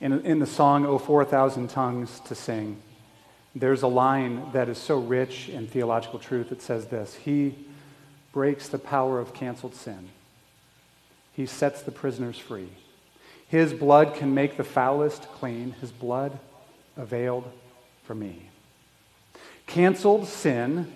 In, 0.01 0.25
in 0.25 0.39
the 0.39 0.47
song, 0.47 0.83
O 0.87 0.97
for 0.97 1.21
a 1.21 1.25
Thousand 1.25 1.69
Tongues 1.69 2.19
to 2.21 2.33
Sing, 2.33 2.81
There's 3.53 3.83
a 3.83 3.87
line 3.87 4.51
that 4.51 4.67
is 4.67 4.79
so 4.79 4.97
rich 4.97 5.47
in 5.47 5.67
theological 5.67 6.17
truth. 6.17 6.51
It 6.51 6.63
says 6.63 6.87
this 6.87 7.13
He 7.13 7.55
breaks 8.33 8.67
the 8.67 8.79
power 8.79 9.19
of 9.19 9.35
canceled 9.35 9.75
sin, 9.75 10.09
He 11.33 11.45
sets 11.45 11.83
the 11.83 11.91
prisoners 11.91 12.39
free. 12.39 12.69
His 13.47 13.73
blood 13.73 14.15
can 14.15 14.33
make 14.33 14.57
the 14.57 14.63
foulest 14.63 15.23
clean. 15.33 15.75
His 15.81 15.91
blood 15.91 16.39
availed 16.97 17.51
for 18.03 18.15
me. 18.15 18.49
Canceled 19.67 20.27
sin 20.27 20.91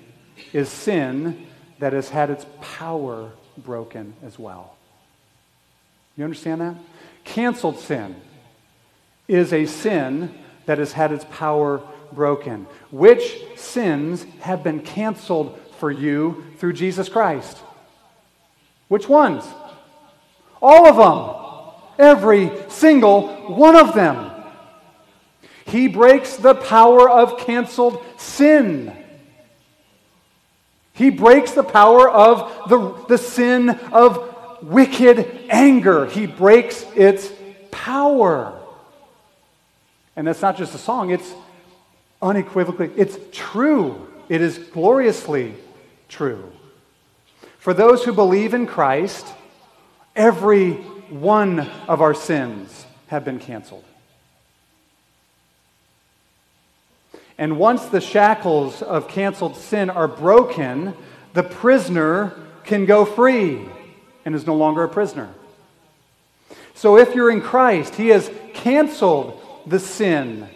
is 0.54 0.70
sin 0.70 1.48
that 1.80 1.94
has 1.94 2.10
had 2.10 2.30
its 2.30 2.46
power 2.62 3.32
broken 3.58 4.14
as 4.24 4.40
well. 4.40 4.78
You 6.16 6.24
understand 6.24 6.62
that? 6.62 6.76
Canceled 7.26 7.80
sin 7.80 8.16
is 9.28 9.54
a 9.54 9.66
sin 9.66 10.34
that 10.66 10.78
has 10.78 10.94
had 10.94 11.12
its 11.12 11.26
power 11.32 11.82
broken. 12.12 12.68
Which 12.92 13.38
sins 13.56 14.26
have 14.42 14.64
been 14.64 14.82
canceled 14.82 15.60
for 15.80 15.92
you 15.92 16.46
through 16.58 16.74
Jesus 16.74 17.10
Christ? 17.10 17.58
Which 18.88 19.10
ones? 19.10 19.44
All 20.62 20.88
of 20.88 20.98
them. 20.98 21.42
Every 21.98 22.52
single 22.70 23.28
one 23.54 23.76
of 23.76 23.94
them. 23.94 24.32
He 25.66 25.88
breaks 25.88 26.36
the 26.36 26.54
power 26.54 27.10
of 27.10 27.40
canceled 27.40 28.04
sin. 28.18 28.96
He 30.94 31.10
breaks 31.10 31.52
the 31.52 31.64
power 31.64 32.10
of 32.10 32.70
the, 32.70 33.06
the 33.08 33.18
sin 33.18 33.70
of 33.70 34.62
wicked 34.62 35.48
anger. 35.50 36.06
He 36.06 36.26
breaks 36.26 36.86
its 36.96 37.32
power. 37.72 38.55
And 40.16 40.26
that's 40.26 40.42
not 40.42 40.58
just 40.58 40.74
a 40.74 40.78
song, 40.78 41.10
it's 41.10 41.34
unequivocally, 42.22 42.92
it's 42.96 43.18
true. 43.32 44.08
It 44.30 44.42
is 44.42 44.58
gloriously 44.58 45.54
true. 46.10 46.52
For 47.60 47.74
those 47.74 48.04
who 48.04 48.14
believe 48.14 48.54
in 48.54 48.66
Christ, 48.66 49.28
every 50.16 50.74
one 51.10 51.60
of 51.88 52.02
our 52.02 52.14
sins 52.14 52.86
have 53.08 53.26
been 53.26 53.40
canceled. 53.40 53.84
And 57.38 57.60
once 57.60 57.86
the 57.86 58.02
shackles 58.02 58.82
of 58.82 59.08
canceled 59.08 59.58
sin 59.58 59.90
are 59.90 60.08
broken, 60.08 60.94
the 61.34 61.44
prisoner 61.44 62.34
can 62.64 62.86
go 62.86 63.04
free 63.04 63.62
and 64.24 64.34
is 64.34 64.48
no 64.48 64.56
longer 64.56 64.84
a 64.84 64.90
prisoner. 64.90 65.30
So 66.74 66.98
if 66.98 67.14
you're 67.14 67.30
in 67.30 67.42
Christ, 67.42 67.96
He 67.96 68.08
has 68.08 68.32
canceled 68.54 69.42
the 69.66 69.80
sin 69.80 70.48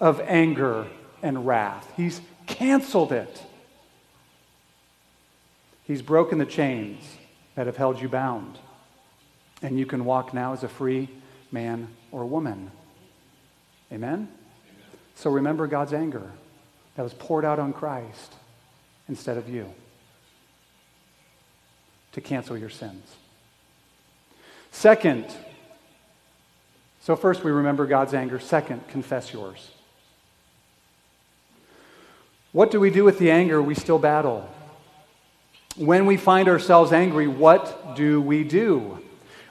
of 0.00 0.20
anger 0.20 0.86
and 1.22 1.46
wrath. 1.46 1.90
He's 1.96 2.20
canceled 2.46 3.12
it. 3.12 3.42
He's 5.84 6.02
broken 6.02 6.38
the 6.38 6.46
chains 6.46 7.02
that 7.54 7.66
have 7.66 7.76
held 7.76 8.00
you 8.00 8.08
bound. 8.08 8.58
And 9.62 9.78
you 9.78 9.86
can 9.86 10.04
walk 10.04 10.34
now 10.34 10.52
as 10.52 10.62
a 10.62 10.68
free 10.68 11.08
man 11.50 11.88
or 12.10 12.24
woman. 12.24 12.70
Amen? 13.92 14.28
So 15.14 15.30
remember 15.30 15.66
God's 15.66 15.92
anger 15.92 16.30
that 16.96 17.02
was 17.02 17.14
poured 17.14 17.44
out 17.44 17.58
on 17.58 17.72
Christ 17.72 18.34
instead 19.08 19.36
of 19.36 19.48
you 19.48 19.72
to 22.12 22.20
cancel 22.20 22.56
your 22.56 22.70
sins. 22.70 23.16
Second, 24.70 25.26
so 27.02 27.16
first 27.16 27.42
we 27.42 27.50
remember 27.50 27.84
God's 27.86 28.14
anger. 28.14 28.38
Second, 28.38 28.86
confess 28.88 29.32
yours. 29.32 29.70
What 32.52 32.70
do 32.70 32.78
we 32.78 32.90
do 32.90 33.02
with 33.02 33.18
the 33.18 33.32
anger 33.32 33.60
we 33.60 33.74
still 33.74 33.98
battle? 33.98 34.48
When 35.76 36.06
we 36.06 36.16
find 36.16 36.48
ourselves 36.48 36.92
angry, 36.92 37.26
what 37.26 37.96
do 37.96 38.20
we 38.20 38.44
do? 38.44 39.00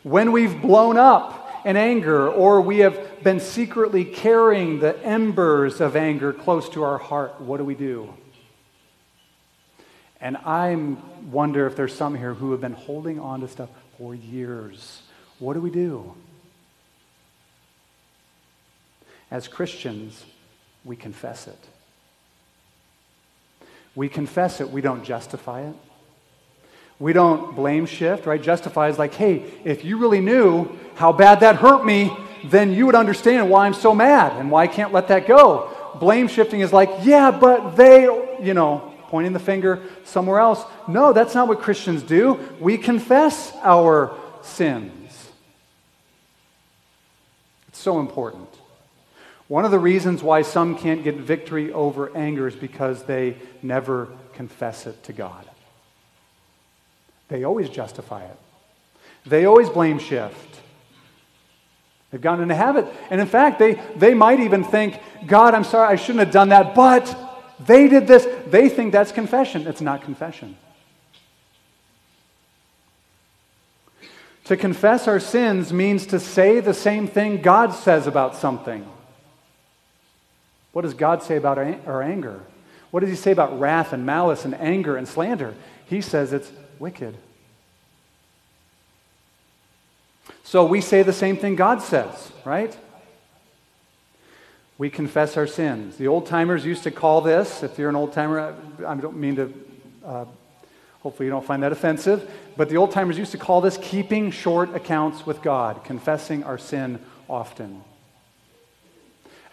When 0.03 0.31
we've 0.31 0.61
blown 0.61 0.97
up 0.97 1.61
in 1.65 1.75
anger, 1.75 2.29
or 2.29 2.61
we 2.61 2.79
have 2.79 3.21
been 3.21 3.41
secretly 3.41 4.05
carrying 4.05 4.79
the 4.79 4.97
embers 5.03 5.81
of 5.81 5.97
anger 5.97 6.31
close 6.31 6.69
to 6.69 6.83
our 6.83 6.97
heart, 6.97 7.41
what 7.41 7.57
do 7.57 7.65
we 7.65 7.75
do? 7.75 8.13
And 10.21 10.37
I 10.37 10.95
wonder 11.29 11.67
if 11.67 11.75
there's 11.75 11.93
some 11.93 12.15
here 12.15 12.33
who 12.33 12.51
have 12.51 12.61
been 12.61 12.73
holding 12.73 13.19
on 13.19 13.41
to 13.41 13.47
stuff 13.49 13.69
for 13.97 14.15
years. 14.15 15.01
What 15.39 15.55
do 15.55 15.61
we 15.61 15.69
do? 15.69 16.15
As 19.31 19.47
Christians, 19.47 20.25
we 20.83 20.95
confess 20.95 21.47
it. 21.47 21.57
We 23.95 24.09
confess 24.09 24.61
it, 24.61 24.69
we 24.69 24.81
don't 24.81 25.03
justify 25.03 25.61
it. 25.61 25.75
We 26.99 27.13
don't 27.13 27.55
blame 27.55 27.87
shift, 27.87 28.25
right? 28.27 28.41
Justify 28.41 28.89
is 28.89 28.99
like, 28.99 29.15
hey, 29.15 29.43
if 29.63 29.83
you 29.83 29.97
really 29.97 30.21
knew 30.21 30.69
how 30.93 31.11
bad 31.11 31.39
that 31.39 31.55
hurt 31.55 31.83
me, 31.83 32.15
then 32.45 32.73
you 32.73 32.85
would 32.85 32.95
understand 32.95 33.49
why 33.49 33.65
I'm 33.65 33.73
so 33.73 33.95
mad 33.95 34.39
and 34.39 34.51
why 34.51 34.63
I 34.63 34.67
can't 34.67 34.93
let 34.93 35.07
that 35.07 35.27
go. 35.27 35.69
Blame 35.99 36.27
shifting 36.27 36.59
is 36.59 36.71
like, 36.71 36.89
yeah, 37.01 37.31
but 37.31 37.75
they, 37.75 38.03
you 38.41 38.53
know, 38.53 38.93
pointing 39.07 39.33
the 39.33 39.39
finger 39.39 39.81
somewhere 40.03 40.39
else. 40.39 40.63
No, 40.87 41.11
that's 41.11 41.33
not 41.33 41.47
what 41.47 41.59
Christians 41.59 42.03
do. 42.03 42.39
We 42.59 42.77
confess 42.77 43.51
our 43.63 44.15
sins. 44.41 45.29
It's 47.67 47.79
so 47.79 47.99
important. 47.99 48.47
One 49.51 49.65
of 49.65 49.71
the 49.71 49.79
reasons 49.79 50.23
why 50.23 50.43
some 50.43 50.77
can't 50.77 51.03
get 51.03 51.15
victory 51.15 51.73
over 51.73 52.15
anger 52.15 52.47
is 52.47 52.55
because 52.55 53.03
they 53.03 53.35
never 53.61 54.07
confess 54.31 54.87
it 54.87 55.03
to 55.03 55.11
God. 55.11 55.45
They 57.27 57.43
always 57.43 57.69
justify 57.69 58.23
it, 58.23 58.37
they 59.25 59.43
always 59.43 59.67
blame 59.67 59.99
shift. 59.99 60.61
They've 62.11 62.21
gotten 62.21 62.43
into 62.43 62.55
habit. 62.55 62.87
And 63.09 63.19
in 63.19 63.27
fact, 63.27 63.59
they, 63.59 63.73
they 63.97 64.13
might 64.13 64.39
even 64.39 64.63
think, 64.63 64.97
God, 65.27 65.53
I'm 65.53 65.65
sorry, 65.65 65.89
I 65.91 65.95
shouldn't 65.97 66.23
have 66.23 66.31
done 66.31 66.47
that, 66.49 66.73
but 66.73 67.13
they 67.59 67.89
did 67.89 68.07
this. 68.07 68.25
They 68.47 68.69
think 68.69 68.93
that's 68.93 69.11
confession. 69.11 69.67
It's 69.67 69.81
not 69.81 70.01
confession. 70.03 70.55
To 74.45 74.55
confess 74.55 75.09
our 75.09 75.19
sins 75.19 75.73
means 75.73 76.05
to 76.05 76.21
say 76.21 76.61
the 76.61 76.73
same 76.73 77.05
thing 77.05 77.41
God 77.41 77.73
says 77.73 78.07
about 78.07 78.37
something. 78.37 78.87
What 80.71 80.83
does 80.83 80.93
God 80.93 81.21
say 81.23 81.35
about 81.35 81.57
our 81.57 82.01
anger? 82.01 82.41
What 82.91 83.01
does 83.01 83.09
he 83.09 83.15
say 83.15 83.31
about 83.31 83.59
wrath 83.59 83.93
and 83.93 84.05
malice 84.05 84.45
and 84.45 84.53
anger 84.55 84.97
and 84.97 85.07
slander? 85.07 85.53
He 85.85 86.01
says 86.01 86.33
it's 86.33 86.51
wicked. 86.79 87.15
So 90.43 90.65
we 90.65 90.81
say 90.81 91.03
the 91.03 91.13
same 91.13 91.37
thing 91.37 91.55
God 91.55 91.81
says, 91.81 92.31
right? 92.43 92.75
We 94.77 94.89
confess 94.89 95.37
our 95.37 95.47
sins. 95.47 95.97
The 95.97 96.07
old 96.07 96.25
timers 96.25 96.65
used 96.65 96.83
to 96.83 96.91
call 96.91 97.21
this, 97.21 97.63
if 97.63 97.77
you're 97.77 97.89
an 97.89 97.95
old 97.95 98.13
timer, 98.13 98.55
I 98.85 98.95
don't 98.95 99.17
mean 99.17 99.35
to, 99.35 99.53
uh, 100.03 100.25
hopefully 101.01 101.27
you 101.27 101.31
don't 101.31 101.45
find 101.45 101.63
that 101.63 101.71
offensive, 101.71 102.29
but 102.57 102.67
the 102.69 102.77
old 102.77 102.91
timers 102.91 103.17
used 103.17 103.31
to 103.31 103.37
call 103.37 103.61
this 103.61 103.77
keeping 103.77 104.31
short 104.31 104.75
accounts 104.75 105.25
with 105.25 105.41
God, 105.41 105.83
confessing 105.83 106.43
our 106.43 106.57
sin 106.57 106.99
often. 107.29 107.83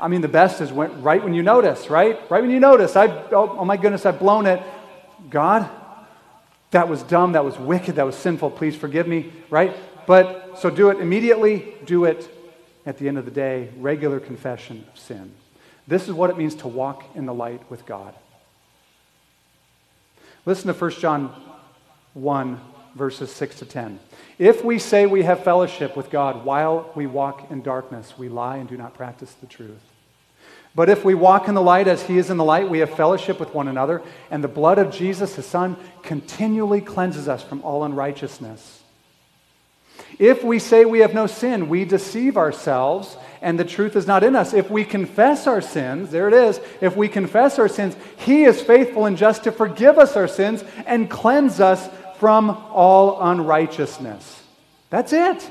I 0.01 0.09
mean, 0.09 0.21
the 0.21 0.29
best 0.29 0.61
is 0.61 0.73
when, 0.73 1.03
right 1.03 1.23
when 1.23 1.35
you 1.35 1.43
notice, 1.43 1.91
right? 1.91 2.19
Right 2.31 2.41
when 2.41 2.51
you 2.51 2.61
notice, 2.61 2.95
I, 2.95 3.07
oh, 3.07 3.57
oh 3.59 3.65
my 3.65 3.77
goodness, 3.77 4.07
I've 4.07 4.19
blown 4.19 4.47
it. 4.47 4.63
God, 5.29 5.69
that 6.71 6.89
was 6.89 7.03
dumb, 7.03 7.33
that 7.33 7.45
was 7.45 7.59
wicked, 7.59 7.97
that 7.97 8.07
was 8.07 8.17
sinful, 8.17 8.53
please 8.53 8.77
forgive 8.77 9.09
me, 9.09 9.33
right? 9.51 9.75
But 10.07 10.59
so 10.59 10.71
do 10.71 10.91
it 10.91 11.01
immediately, 11.01 11.75
do 11.85 12.05
it 12.05 12.31
at 12.87 12.99
the 12.99 13.09
end 13.09 13.19
of 13.19 13.25
the 13.25 13.31
day, 13.31 13.71
regular 13.77 14.21
confession 14.21 14.87
of 14.93 14.99
sin. 14.99 15.33
This 15.87 16.07
is 16.07 16.15
what 16.15 16.31
it 16.31 16.39
means 16.39 16.55
to 16.57 16.69
walk 16.69 17.05
in 17.15 17.27
the 17.27 17.35
light 17.35 17.69
with 17.71 17.85
God. 17.85 18.15
Listen 20.47 20.73
to 20.73 20.79
1 20.79 20.91
John 20.93 21.35
1, 22.15 22.61
verses 22.95 23.33
6 23.33 23.59
to 23.61 23.67
10. 23.67 23.99
If 24.39 24.65
we 24.65 24.79
say 24.79 25.07
we 25.07 25.23
have 25.23 25.45
fellowship 25.45 25.97
with 25.97 26.11
God 26.11 26.45
while 26.45 26.91
we 26.95 27.07
walk 27.07 27.51
in 27.51 27.62
darkness, 27.62 28.16
we 28.16 28.29
lie 28.29 28.59
and 28.59 28.68
do 28.68 28.77
not 28.77 28.95
practice 28.95 29.33
the 29.35 29.47
truth. 29.47 29.88
But 30.79 30.89
if 30.89 31.05
we 31.05 31.16
walk 31.16 31.49
in 31.49 31.57
the 31.57 31.61
light 31.61 31.89
as 31.89 32.05
he 32.05 32.18
is 32.18 32.31
in 32.31 32.37
the 32.37 32.45
light, 32.45 32.70
we 32.70 32.79
have 32.79 32.91
fellowship 32.91 33.41
with 33.41 33.53
one 33.53 33.66
another, 33.66 34.01
and 34.31 34.45
the 34.45 34.47
blood 34.47 34.79
of 34.79 34.93
Jesus, 34.93 35.35
his 35.35 35.45
son, 35.45 35.76
continually 36.05 36.81
cleanses 36.81 37.26
us 37.26 37.43
from 37.43 37.62
all 37.62 37.83
unrighteousness. 37.83 38.85
If 40.20 40.45
we 40.45 40.61
say 40.61 40.85
we 40.85 41.01
have 41.01 41.14
no 41.14 41.26
sin, 41.26 41.68
we 41.68 41.85
deceive 41.85 42.37
ourselves, 42.37 43.16
and 43.43 43.59
the 43.59 43.64
truth 43.64 43.97
is 43.97 44.07
not 44.07 44.22
in 44.22 44.37
us. 44.37 44.55
If 44.55 44.70
we 44.70 44.85
confess 44.85 45.49
our 45.49 45.61
sins, 45.61 46.12
there 46.12 46.29
it 46.29 46.35
is, 46.35 46.61
if 46.81 46.97
we 46.97 47.09
confess 47.09 47.59
our 47.59 47.66
sins, 47.66 47.97
he 48.18 48.45
is 48.45 48.62
faithful 48.62 49.07
and 49.07 49.16
just 49.16 49.43
to 49.43 49.51
forgive 49.51 49.99
us 49.99 50.14
our 50.14 50.29
sins 50.29 50.62
and 50.87 51.11
cleanse 51.11 51.59
us 51.59 51.89
from 52.20 52.51
all 52.51 53.20
unrighteousness. 53.20 54.45
That's 54.91 55.12
it. 55.12 55.51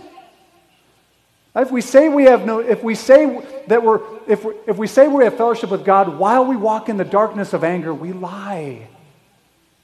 If 1.58 1.72
we 1.72 1.82
say 1.82 2.08
we 2.08 2.26
have 2.26 2.45
no, 2.45 2.60
if 2.60 2.84
we 2.84 2.93
say 2.93 3.43
that 3.68 3.84
we're, 3.84 3.99
if, 4.28 4.45
we 4.45 4.53
if 4.68 4.78
we 4.78 4.86
say 4.86 5.08
we 5.08 5.24
have 5.24 5.38
fellowship 5.38 5.72
with 5.72 5.84
God 5.84 6.20
while 6.20 6.45
we 6.45 6.55
walk 6.55 6.88
in 6.88 6.97
the 6.97 7.05
darkness 7.05 7.53
of 7.53 7.64
anger, 7.64 7.93
we 7.93 8.14
lie. 8.14 8.88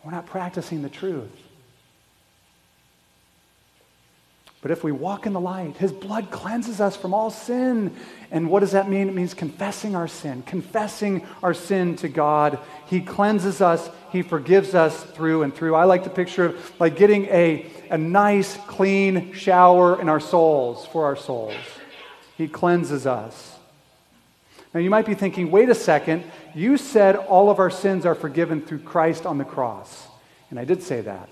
We're 0.04 0.12
not 0.12 0.28
practicing 0.28 0.84
the 0.84 0.90
truth. 0.90 1.32
But 4.62 4.72
if 4.72 4.82
we 4.82 4.94
walk 4.94 5.26
in 5.26 5.34
the 5.34 5.42
light, 5.42 5.76
His 5.76 5.92
blood 5.92 6.32
cleanses 6.32 6.80
us 6.80 6.96
from 6.96 7.14
all 7.14 7.30
sin. 7.30 7.94
And 8.32 8.50
what 8.50 8.62
does 8.62 8.72
that 8.72 8.90
mean? 8.90 9.10
It 9.10 9.14
means 9.14 9.34
confessing 9.34 9.96
our 9.96 10.08
sin, 10.08 10.42
confessing 10.44 11.28
our 11.42 11.54
sin 11.54 11.98
to 11.98 12.08
God. 12.08 12.60
He 12.86 13.02
cleanses 13.02 13.62
us, 13.62 13.90
He 14.14 14.22
forgives 14.22 14.76
us 14.76 15.04
through 15.04 15.42
and 15.42 15.54
through. 15.54 15.74
I 15.74 15.86
like 15.86 16.04
to 16.04 16.10
picture 16.12 16.46
of 16.46 16.80
like 16.80 16.96
getting 16.96 17.26
a, 17.26 17.66
a 17.90 17.98
nice, 17.98 18.56
clean 18.68 19.34
shower 19.34 20.00
in 20.00 20.08
our 20.08 20.20
souls, 20.20 20.86
for 20.86 21.06
our 21.06 21.16
souls. 21.16 21.56
He 22.38 22.48
cleanses 22.48 23.08
us. 23.08 23.58
Now 24.72 24.82
you 24.82 24.92
might 24.92 25.08
be 25.08 25.16
thinking, 25.16 25.50
wait 25.50 25.68
a 25.70 25.76
second, 25.76 26.24
you 26.54 26.78
said 26.78 27.16
all 27.16 27.50
of 27.50 27.58
our 27.58 27.72
sins 27.72 28.06
are 28.06 28.14
forgiven 28.14 28.62
through 28.62 28.80
Christ 28.80 29.26
on 29.26 29.40
the 29.40 29.46
cross. 29.46 30.08
And 30.52 30.60
I 30.60 30.66
did 30.66 30.84
say 30.84 31.02
that. 31.02 31.30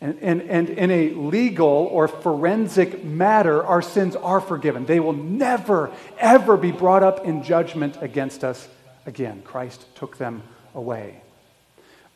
And, 0.00 0.18
and, 0.22 0.40
and 0.40 0.70
in 0.70 0.90
a 0.90 1.10
legal 1.10 1.90
or 1.92 2.08
forensic 2.08 3.04
matter, 3.04 3.62
our 3.62 3.82
sins 3.82 4.16
are 4.16 4.40
forgiven. 4.40 4.86
They 4.86 4.98
will 4.98 5.12
never, 5.12 5.90
ever 6.18 6.56
be 6.56 6.72
brought 6.72 7.02
up 7.02 7.26
in 7.26 7.42
judgment 7.42 7.98
against 8.00 8.44
us 8.44 8.66
again. 9.04 9.42
Christ 9.42 9.84
took 9.94 10.16
them 10.16 10.42
away. 10.74 11.20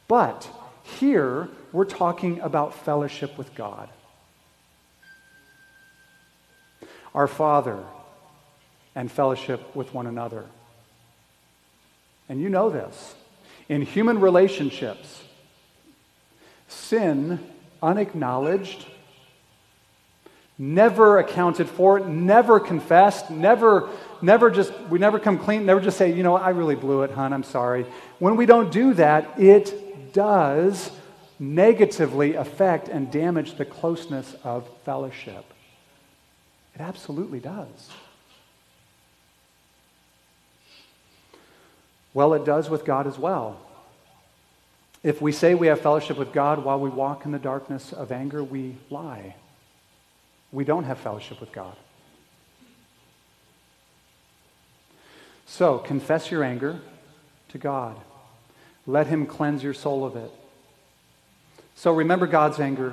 But 0.08 0.48
here, 0.82 1.48
we're 1.72 1.84
talking 1.84 2.40
about 2.40 2.74
fellowship 2.84 3.38
with 3.38 3.54
God. 3.54 3.88
Our 7.14 7.26
Father 7.26 7.82
and 8.94 9.10
fellowship 9.10 9.74
with 9.74 9.92
one 9.94 10.06
another. 10.06 10.44
And 12.28 12.40
you 12.40 12.48
know 12.48 12.70
this. 12.70 13.14
In 13.68 13.82
human 13.82 14.20
relationships, 14.20 15.22
sin 16.68 17.38
unacknowledged, 17.82 18.86
never 20.58 21.18
accounted 21.18 21.68
for, 21.68 22.00
never 22.00 22.60
confessed, 22.60 23.30
never, 23.30 23.88
never 24.24 24.50
just, 24.50 24.72
we 24.90 24.98
never 24.98 25.18
come 25.18 25.38
clean, 25.38 25.66
never 25.66 25.80
just 25.80 25.98
say, 25.98 26.12
you 26.12 26.22
know, 26.22 26.36
I 26.36 26.50
really 26.50 26.74
blew 26.74 27.02
it, 27.02 27.10
hon, 27.10 27.32
I'm 27.32 27.42
sorry. 27.42 27.86
When 28.18 28.36
we 28.36 28.46
don't 28.46 28.72
do 28.72 28.94
that, 28.94 29.38
it 29.38 30.12
does 30.12 30.90
negatively 31.38 32.34
affect 32.34 32.88
and 32.88 33.10
damage 33.10 33.54
the 33.54 33.64
closeness 33.64 34.34
of 34.44 34.68
fellowship. 34.84 35.44
It 36.74 36.80
absolutely 36.80 37.40
does. 37.40 37.90
Well, 42.12 42.34
it 42.34 42.44
does 42.44 42.70
with 42.70 42.84
God 42.84 43.06
as 43.06 43.18
well. 43.18 43.60
If 45.02 45.20
we 45.20 45.32
say 45.32 45.54
we 45.54 45.66
have 45.66 45.80
fellowship 45.80 46.16
with 46.16 46.32
God 46.32 46.64
while 46.64 46.80
we 46.80 46.88
walk 46.88 47.26
in 47.26 47.32
the 47.32 47.38
darkness 47.38 47.92
of 47.92 48.10
anger, 48.10 48.42
we 48.42 48.76
lie. 48.88 49.34
We 50.50 50.64
don't 50.64 50.84
have 50.84 50.98
fellowship 50.98 51.40
with 51.40 51.52
God. 51.52 51.76
So, 55.56 55.78
confess 55.78 56.32
your 56.32 56.42
anger 56.42 56.80
to 57.50 57.58
God. 57.58 57.96
Let 58.88 59.06
Him 59.06 59.24
cleanse 59.24 59.62
your 59.62 59.72
soul 59.72 60.04
of 60.04 60.16
it. 60.16 60.32
So, 61.76 61.92
remember 61.92 62.26
God's 62.26 62.58
anger, 62.58 62.92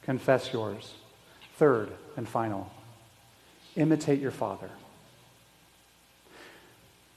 confess 0.00 0.50
yours. 0.54 0.94
Third 1.56 1.90
and 2.16 2.26
final, 2.26 2.72
imitate 3.76 4.20
your 4.20 4.30
Father. 4.30 4.70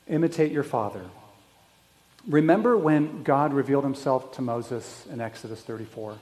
Imitate 0.10 0.52
your 0.52 0.64
Father. 0.64 1.06
Remember 2.28 2.78
when 2.78 3.24
God 3.24 3.54
revealed 3.54 3.86
himself 3.86 4.34
to 4.34 4.42
Moses 4.42 5.06
in 5.10 5.22
Exodus 5.22 5.62
34? 5.62 6.18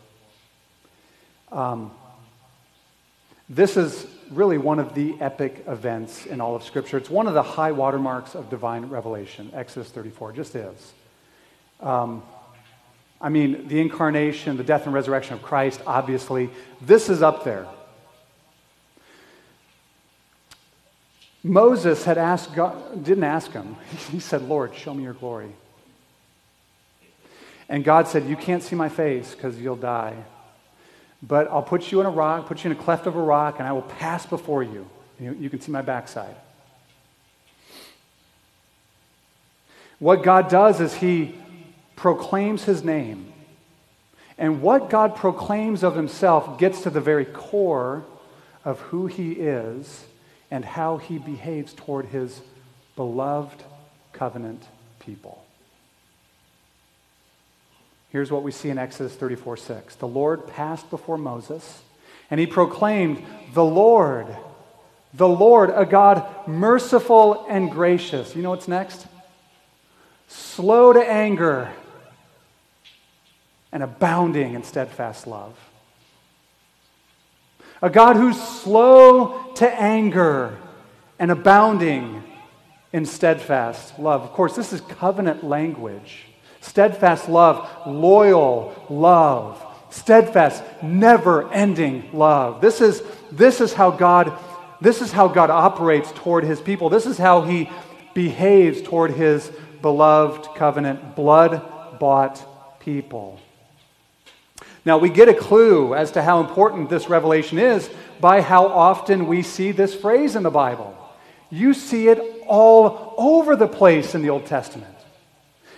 Um, 1.52 1.90
this 3.50 3.78
is 3.78 4.06
really 4.30 4.58
one 4.58 4.80
of 4.80 4.94
the 4.94 5.16
epic 5.22 5.64
events 5.68 6.26
in 6.26 6.42
all 6.42 6.56
of 6.56 6.64
Scripture. 6.64 6.98
It's 6.98 7.10
one 7.10 7.28
of 7.28 7.34
the 7.34 7.44
high 7.44 7.72
watermarks 7.72 8.36
of 8.36 8.50
divine 8.50 8.88
revelation, 8.88 9.52
Exodus 9.54 9.90
34, 9.90 10.34
just 10.34 10.56
is. 10.56 10.94
Um, 11.80 12.24
I 13.22 13.30
mean, 13.30 13.68
the 13.68 13.80
incarnation, 13.80 14.58
the 14.58 14.64
death 14.64 14.86
and 14.86 14.94
resurrection 14.94 15.36
of 15.36 15.42
Christ, 15.42 15.82
obviously, 15.88 16.50
this 16.82 17.10
is 17.10 17.22
up 17.22 17.44
there. 17.44 17.68
Moses 21.44 22.04
had 22.04 22.18
asked 22.18 22.54
God, 22.54 23.04
didn't 23.04 23.24
ask 23.24 23.52
him. 23.52 23.78
He 24.12 24.20
said, 24.20 24.42
Lord, 24.42 24.76
show 24.76 24.94
me 24.94 25.04
your 25.04 25.14
glory. 25.14 25.52
And 27.70 27.84
God 27.84 28.08
said, 28.08 28.26
You 28.28 28.36
can't 28.36 28.64
see 28.64 28.76
my 28.76 28.90
face 28.90 29.34
because 29.34 29.60
you'll 29.60 29.76
die. 29.76 30.16
But 31.22 31.50
I'll 31.50 31.64
put 31.64 31.92
you 31.92 32.00
in 32.00 32.06
a 32.06 32.12
rock, 32.12 32.46
put 32.46 32.64
you 32.64 32.72
in 32.72 32.78
a 32.78 32.80
cleft 32.80 33.08
of 33.08 33.16
a 33.16 33.22
rock, 33.22 33.60
and 33.60 33.68
I 33.68 33.72
will 33.72 33.82
pass 33.82 34.26
before 34.26 34.64
you. 34.64 34.88
You, 35.20 35.36
you 35.40 35.50
can 35.50 35.60
see 35.60 35.72
my 35.72 35.82
backside. 35.82 36.36
What 40.00 40.22
God 40.22 40.48
does 40.50 40.80
is 40.80 40.94
He 40.94 41.36
proclaims 41.96 42.64
His 42.66 42.84
name. 42.84 43.34
And 44.38 44.62
what 44.62 44.92
God 44.92 45.16
proclaims 45.16 45.84
of 45.84 45.96
Himself 45.96 46.60
gets 46.60 46.84
to 46.84 46.92
the 46.92 47.02
very 47.02 47.26
core 47.26 48.06
of 48.64 48.80
who 48.82 49.08
He 49.08 49.32
is 49.32 50.06
and 50.52 50.64
how 50.64 50.98
He 50.98 51.18
behaves 51.18 51.74
toward 51.74 52.06
His 52.06 52.42
beloved 52.96 53.64
covenant 54.14 54.64
people. 55.00 55.47
Here's 58.18 58.32
what 58.32 58.42
we 58.42 58.52
see 58.52 58.72
in 58.72 58.80
Exodus 58.80 59.14
34 59.14 59.58
6. 59.58 59.96
The 59.98 60.08
Lord 60.08 60.48
passed 60.48 60.90
before 60.90 61.20
Moses, 61.20 61.84
and 62.32 62.40
he 62.40 62.48
proclaimed, 62.48 63.24
The 63.54 63.64
Lord, 63.64 64.26
the 65.14 65.28
Lord, 65.28 65.70
a 65.70 65.86
God 65.86 66.26
merciful 66.48 67.46
and 67.48 67.70
gracious. 67.70 68.36
You 68.36 68.42
know 68.42 68.50
what's 68.50 68.68
next? 68.68 69.06
Slow 70.28 70.94
to 70.94 71.00
anger 71.00 71.72
and 73.72 73.84
abounding 73.84 74.56
in 74.56 74.64
steadfast 74.64 75.28
love. 75.28 75.56
A 77.84 77.90
God 77.92 78.16
who's 78.16 78.42
slow 78.42 79.54
to 79.58 79.80
anger 79.80 80.58
and 81.20 81.30
abounding 81.30 82.24
in 82.92 83.06
steadfast 83.06 84.00
love. 84.00 84.24
Of 84.24 84.32
course, 84.32 84.56
this 84.56 84.74
is 84.74 84.82
covenant 84.82 85.44
language. 85.44 86.26
Steadfast 86.68 87.30
love, 87.30 87.88
loyal 87.88 88.76
love, 88.90 89.64
steadfast, 89.90 90.64
never 90.84 91.52
ending 91.52 92.10
love. 92.14 92.62
This 92.62 92.82
is, 92.82 93.02
this 93.32 93.62
is 93.62 93.74
how 93.74 93.92
God 93.92 94.38
this 94.80 95.02
is 95.02 95.12
how 95.12 95.28
God 95.28 95.50
operates 95.50 96.12
toward 96.12 96.44
his 96.44 96.62
people. 96.62 96.90
This 96.90 97.06
is 97.06 97.18
how 97.18 97.42
he 97.42 97.70
behaves 98.14 98.82
toward 98.82 99.12
his 99.12 99.52
beloved 99.82 100.56
covenant, 100.56 101.16
blood 101.16 102.00
bought 102.00 102.80
people. 102.80 103.40
Now, 104.86 104.98
we 104.98 105.10
get 105.10 105.28
a 105.30 105.34
clue 105.34 105.96
as 105.96 106.12
to 106.12 106.22
how 106.22 106.40
important 106.40 106.90
this 106.90 107.10
revelation 107.10 107.58
is 107.58 107.90
by 108.22 108.42
how 108.42 108.68
often 108.68 109.28
we 109.28 109.42
see 109.42 109.72
this 109.72 109.94
phrase 109.94 110.36
in 110.36 110.44
the 110.44 110.52
Bible. 110.52 110.96
You 111.50 111.74
see 111.74 112.08
it 112.08 112.44
all 112.48 113.14
over 113.18 113.56
the 113.56 113.68
place 113.68 114.16
in 114.16 114.22
the 114.22 114.30
Old 114.30 114.46
Testament. 114.46 114.97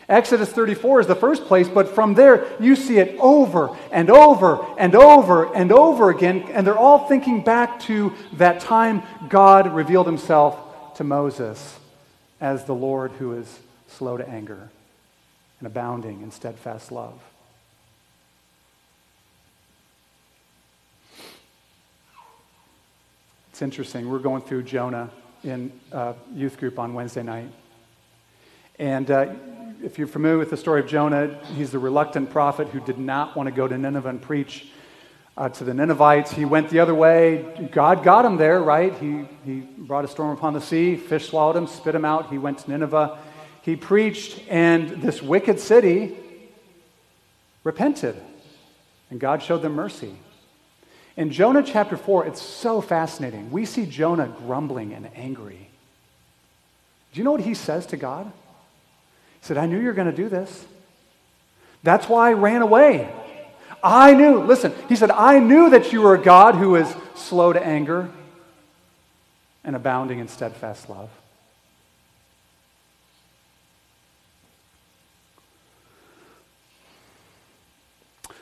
Exodus 0.10 0.50
34 0.50 1.02
is 1.02 1.08
the 1.08 1.16
first 1.16 1.46
place, 1.46 1.70
but 1.70 1.88
from 1.88 2.16
there 2.16 2.48
you 2.60 2.76
see 2.76 2.98
it 2.98 3.16
over 3.20 3.78
and 3.92 4.10
over 4.10 4.66
and 4.80 4.96
over 4.96 5.54
and 5.54 5.72
over 5.72 6.10
again, 6.10 6.42
and 6.52 6.66
they're 6.66 6.78
all 6.78 7.08
thinking 7.08 7.44
back 7.44 7.80
to 7.82 8.12
that 8.34 8.60
time 8.60 9.04
God 9.30 9.72
revealed 9.72 10.08
himself 10.08 10.96
to 10.96 11.04
Moses 11.04 11.78
as 12.42 12.66
the 12.66 12.74
Lord 12.74 13.12
who 13.12 13.34
is 13.34 13.60
slow 13.88 14.18
to 14.18 14.28
anger 14.28 14.70
and 15.60 15.68
abounding 15.68 16.24
in 16.24 16.32
steadfast 16.32 16.92
love. 16.92 17.20
It's 23.52 23.62
interesting. 23.62 24.10
We're 24.10 24.20
going 24.20 24.42
through 24.42 24.64
Jonah 24.64 25.12
in 25.44 25.72
a 25.92 26.16
youth 26.34 26.58
group 26.58 26.80
on 26.80 26.94
Wednesday 26.94 27.24
night. 27.24 27.52
And 28.80 29.12
uh, 29.12 29.34
if 29.84 29.98
you're 29.98 30.08
familiar 30.08 30.38
with 30.38 30.50
the 30.50 30.58
story 30.58 30.82
of 30.82 30.88
Jonah, 30.88 31.40
he's 31.56 31.72
the 31.72 31.80
reluctant 31.80 32.30
prophet 32.30 32.68
who 32.70 32.80
did 32.80 32.98
not 32.98 33.36
want 33.36 33.48
to 33.48 33.52
go 33.52 33.68
to 33.68 33.78
Nineveh 33.78 34.10
and 34.10 34.22
preach 34.22 34.68
uh, 35.38 35.48
to 35.50 35.64
the 35.64 35.74
Ninevites. 35.74 36.32
He 36.32 36.44
went 36.44 36.70
the 36.70 36.80
other 36.80 36.94
way. 36.94 37.70
God 37.72 38.04
got 38.04 38.26
him 38.26 38.38
there, 38.38 38.62
right? 38.62 38.94
He, 38.98 39.26
he 39.46 39.62
brought 39.62 40.04
a 40.04 40.08
storm 40.08 40.38
upon 40.38 40.54
the 40.54 40.62
sea, 40.62 40.98
fish 40.98 41.30
swallowed 41.30 41.56
him, 41.56 41.68
spit 41.68 41.96
him 41.96 42.04
out. 42.04 42.30
He 42.30 42.38
went 42.38 42.60
to 42.60 42.72
Nineveh. 42.72 43.18
He 43.62 43.76
preached, 43.76 44.42
and 44.50 45.02
this 45.02 45.22
wicked 45.22 45.60
city 45.60 46.18
repented, 47.64 48.22
and 49.10 49.20
God 49.20 49.42
showed 49.42 49.62
them 49.62 49.74
mercy. 49.74 50.16
In 51.16 51.32
Jonah 51.32 51.64
chapter 51.64 51.98
4, 51.98 52.28
it's 52.28 52.42
so 52.42 52.82
fascinating. 52.82 53.52
We 53.52 53.66
see 53.66 53.86
Jonah 53.86 54.34
grumbling 54.46 54.94
and 54.94 55.10
angry. 55.16 55.70
Do 57.14 57.18
you 57.18 57.24
know 57.24 57.32
what 57.32 57.42
he 57.42 57.54
says 57.54 57.86
to 57.88 57.98
God? 57.98 58.32
He 59.42 59.48
said, 59.48 59.58
I 59.58 59.66
knew 59.66 59.80
you 59.80 59.88
were 59.88 59.94
going 59.94 60.10
to 60.10 60.16
do 60.16 60.30
this. 60.30 60.66
That's 61.84 62.08
why 62.10 62.30
I 62.30 62.34
ran 62.34 62.62
away. 62.62 63.14
I 63.82 64.14
knew, 64.14 64.40
listen, 64.40 64.74
he 64.90 64.96
said, 64.96 65.12
I 65.12 65.40
knew 65.40 65.70
that 65.70 65.94
you 65.94 66.02
were 66.02 66.16
a 66.16 66.22
God 66.22 66.56
who 66.56 66.76
is 66.76 66.94
slow 67.16 67.54
to 67.54 67.66
anger 67.66 68.10
and 69.64 69.76
abounding 69.76 70.20
in 70.20 70.28
steadfast 70.28 70.90
love. 70.90 71.10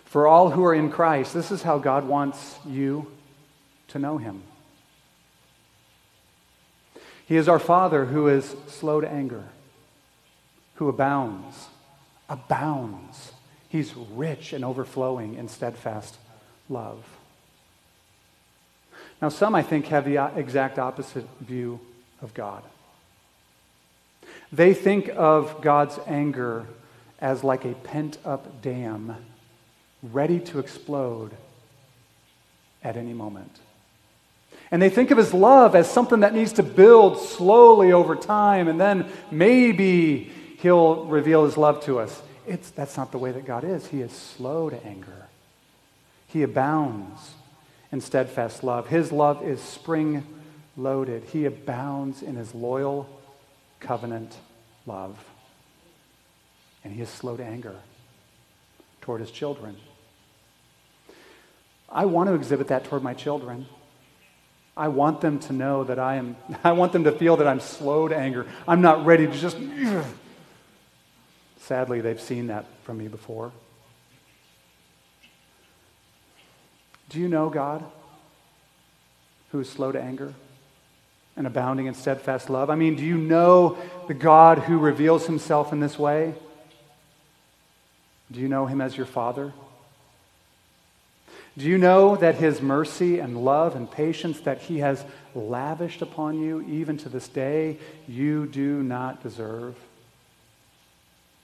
For 0.05 0.25
all 0.25 0.49
who 0.49 0.63
are 0.65 0.73
in 0.73 0.89
Christ, 0.89 1.33
this 1.33 1.51
is 1.51 1.61
how 1.61 1.77
God 1.77 2.07
wants 2.07 2.57
you 2.65 3.11
to 3.89 3.99
know 3.99 4.17
him. 4.17 4.41
He 7.27 7.35
is 7.35 7.49
our 7.49 7.59
Father 7.59 8.05
who 8.05 8.27
is 8.27 8.55
slow 8.67 9.01
to 9.01 9.07
anger, 9.07 9.43
who 10.77 10.89
abounds, 10.89 11.67
abounds. 12.29 13.31
He's 13.69 13.93
rich 13.95 14.53
and 14.53 14.63
overflowing 14.63 15.35
in 15.35 15.47
steadfast 15.47 16.17
love. 16.69 17.03
Now, 19.21 19.29
some, 19.29 19.55
I 19.55 19.63
think, 19.63 19.87
have 19.87 20.05
the 20.05 20.17
exact 20.35 20.77
opposite 20.77 21.25
view 21.41 21.79
of 22.21 22.33
God. 22.33 22.63
They 24.51 24.73
think 24.73 25.09
of 25.15 25.61
God's 25.61 25.99
anger 26.07 26.65
as 27.19 27.43
like 27.43 27.65
a 27.65 27.73
pent 27.73 28.19
up 28.23 28.61
dam 28.61 29.15
ready 30.03 30.39
to 30.39 30.59
explode 30.59 31.31
at 32.83 32.95
any 32.95 33.13
moment. 33.13 33.59
And 34.69 34.81
they 34.81 34.89
think 34.89 35.11
of 35.11 35.17
his 35.17 35.33
love 35.33 35.75
as 35.75 35.89
something 35.89 36.19
that 36.19 36.33
needs 36.33 36.53
to 36.53 36.63
build 36.63 37.19
slowly 37.19 37.91
over 37.91 38.15
time, 38.15 38.67
and 38.67 38.79
then 38.79 39.09
maybe 39.31 40.31
he'll 40.57 41.05
reveal 41.05 41.45
his 41.45 41.57
love 41.57 41.83
to 41.85 41.99
us. 41.99 42.21
It's, 42.45 42.69
that's 42.71 42.97
not 42.97 43.11
the 43.11 43.17
way 43.17 43.31
that 43.31 43.45
God 43.45 43.63
is. 43.63 43.87
He 43.87 44.01
is 44.01 44.11
slow 44.11 44.69
to 44.69 44.85
anger, 44.85 45.27
he 46.27 46.43
abounds 46.43 47.33
in 47.91 48.01
steadfast 48.01 48.63
love. 48.63 48.87
His 48.87 49.11
love 49.11 49.43
is 49.43 49.61
spring 49.61 50.25
loaded, 50.75 51.23
he 51.25 51.45
abounds 51.45 52.21
in 52.21 52.35
his 52.35 52.53
loyal 52.53 53.09
covenant 53.79 54.35
love. 54.85 55.17
And 56.83 56.93
he 56.93 57.01
is 57.01 57.09
slow 57.09 57.35
to 57.35 57.43
anger 57.43 57.75
toward 59.01 59.21
his 59.21 59.31
children. 59.31 59.75
I 61.89 62.05
want 62.05 62.29
to 62.29 62.35
exhibit 62.35 62.67
that 62.67 62.85
toward 62.85 63.03
my 63.03 63.13
children. 63.13 63.65
I 64.75 64.89
want 64.89 65.21
them 65.21 65.39
to 65.39 65.53
know 65.53 65.83
that 65.85 65.97
I 65.97 66.15
am, 66.15 66.35
I 66.63 66.73
want 66.73 66.93
them 66.93 67.05
to 67.05 67.11
feel 67.11 67.37
that 67.37 67.47
I'm 67.47 67.59
slow 67.59 68.07
to 68.07 68.15
anger. 68.15 68.45
I'm 68.67 68.81
not 68.81 69.05
ready 69.05 69.27
to 69.27 69.33
just. 69.33 69.57
Sadly, 71.67 71.99
they've 71.99 72.21
seen 72.21 72.47
that 72.47 72.63
from 72.83 72.97
me 72.97 73.09
before. 73.09 73.51
Do 77.09 77.19
you 77.19 77.27
know 77.27 77.49
God 77.49 77.83
who 79.51 79.59
is 79.59 79.67
slow 79.67 79.91
to 79.91 80.01
anger 80.01 80.33
and 81.35 81.45
abounding 81.45 81.87
in 81.87 81.93
steadfast 81.93 82.49
love? 82.49 82.69
I 82.69 82.75
mean, 82.75 82.95
do 82.95 83.03
you 83.03 83.17
know 83.17 83.77
the 84.07 84.13
God 84.13 84.59
who 84.59 84.77
reveals 84.77 85.25
himself 85.25 85.73
in 85.73 85.81
this 85.81 85.99
way? 85.99 86.35
Do 88.31 88.39
you 88.39 88.47
know 88.47 88.65
him 88.65 88.79
as 88.79 88.95
your 88.95 89.05
Father? 89.05 89.51
Do 91.57 91.65
you 91.65 91.77
know 91.77 92.15
that 92.15 92.35
his 92.35 92.61
mercy 92.61 93.19
and 93.19 93.43
love 93.43 93.75
and 93.75 93.91
patience 93.91 94.39
that 94.41 94.59
he 94.61 94.77
has 94.79 95.03
lavished 95.35 96.01
upon 96.01 96.39
you, 96.39 96.61
even 96.61 96.95
to 96.99 97.09
this 97.09 97.27
day, 97.27 97.77
you 98.07 98.45
do 98.45 98.81
not 98.83 99.21
deserve? 99.21 99.75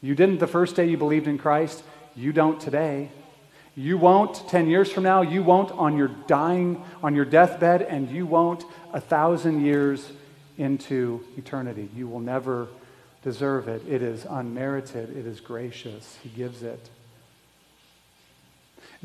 You 0.04 0.16
didn't 0.16 0.40
the 0.40 0.48
first 0.48 0.76
day 0.76 0.90
you 0.90 0.98
believed 0.98 1.28
in 1.28 1.38
Christ. 1.38 1.82
You 2.14 2.34
don't 2.34 2.60
today. 2.60 3.10
You 3.74 3.98
won't 3.98 4.48
10 4.50 4.68
years 4.68 4.92
from 4.92 5.04
now. 5.04 5.22
You 5.22 5.42
won't 5.42 5.72
on 5.72 5.98
your 5.98 6.10
dying, 6.28 6.84
on 7.02 7.16
your 7.16 7.24
deathbed, 7.24 7.82
and 7.82 8.12
you 8.12 8.26
won't 8.26 8.66
a 8.92 9.00
thousand 9.00 9.66
years 9.66 10.12
into 10.58 11.24
eternity. 11.38 11.90
You 11.96 12.10
will 12.10 12.20
never 12.20 12.68
deserve 13.24 13.70
it. 13.70 13.82
It 13.88 14.02
is 14.02 14.26
unmerited, 14.30 15.16
it 15.16 15.26
is 15.26 15.40
gracious. 15.40 16.18
He 16.22 16.30
gives 16.30 16.62
it. 16.62 16.90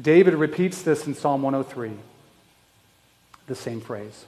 David 0.00 0.34
repeats 0.34 0.82
this 0.82 1.06
in 1.06 1.14
Psalm 1.14 1.42
103, 1.42 1.92
the 3.46 3.54
same 3.54 3.80
phrase. 3.80 4.26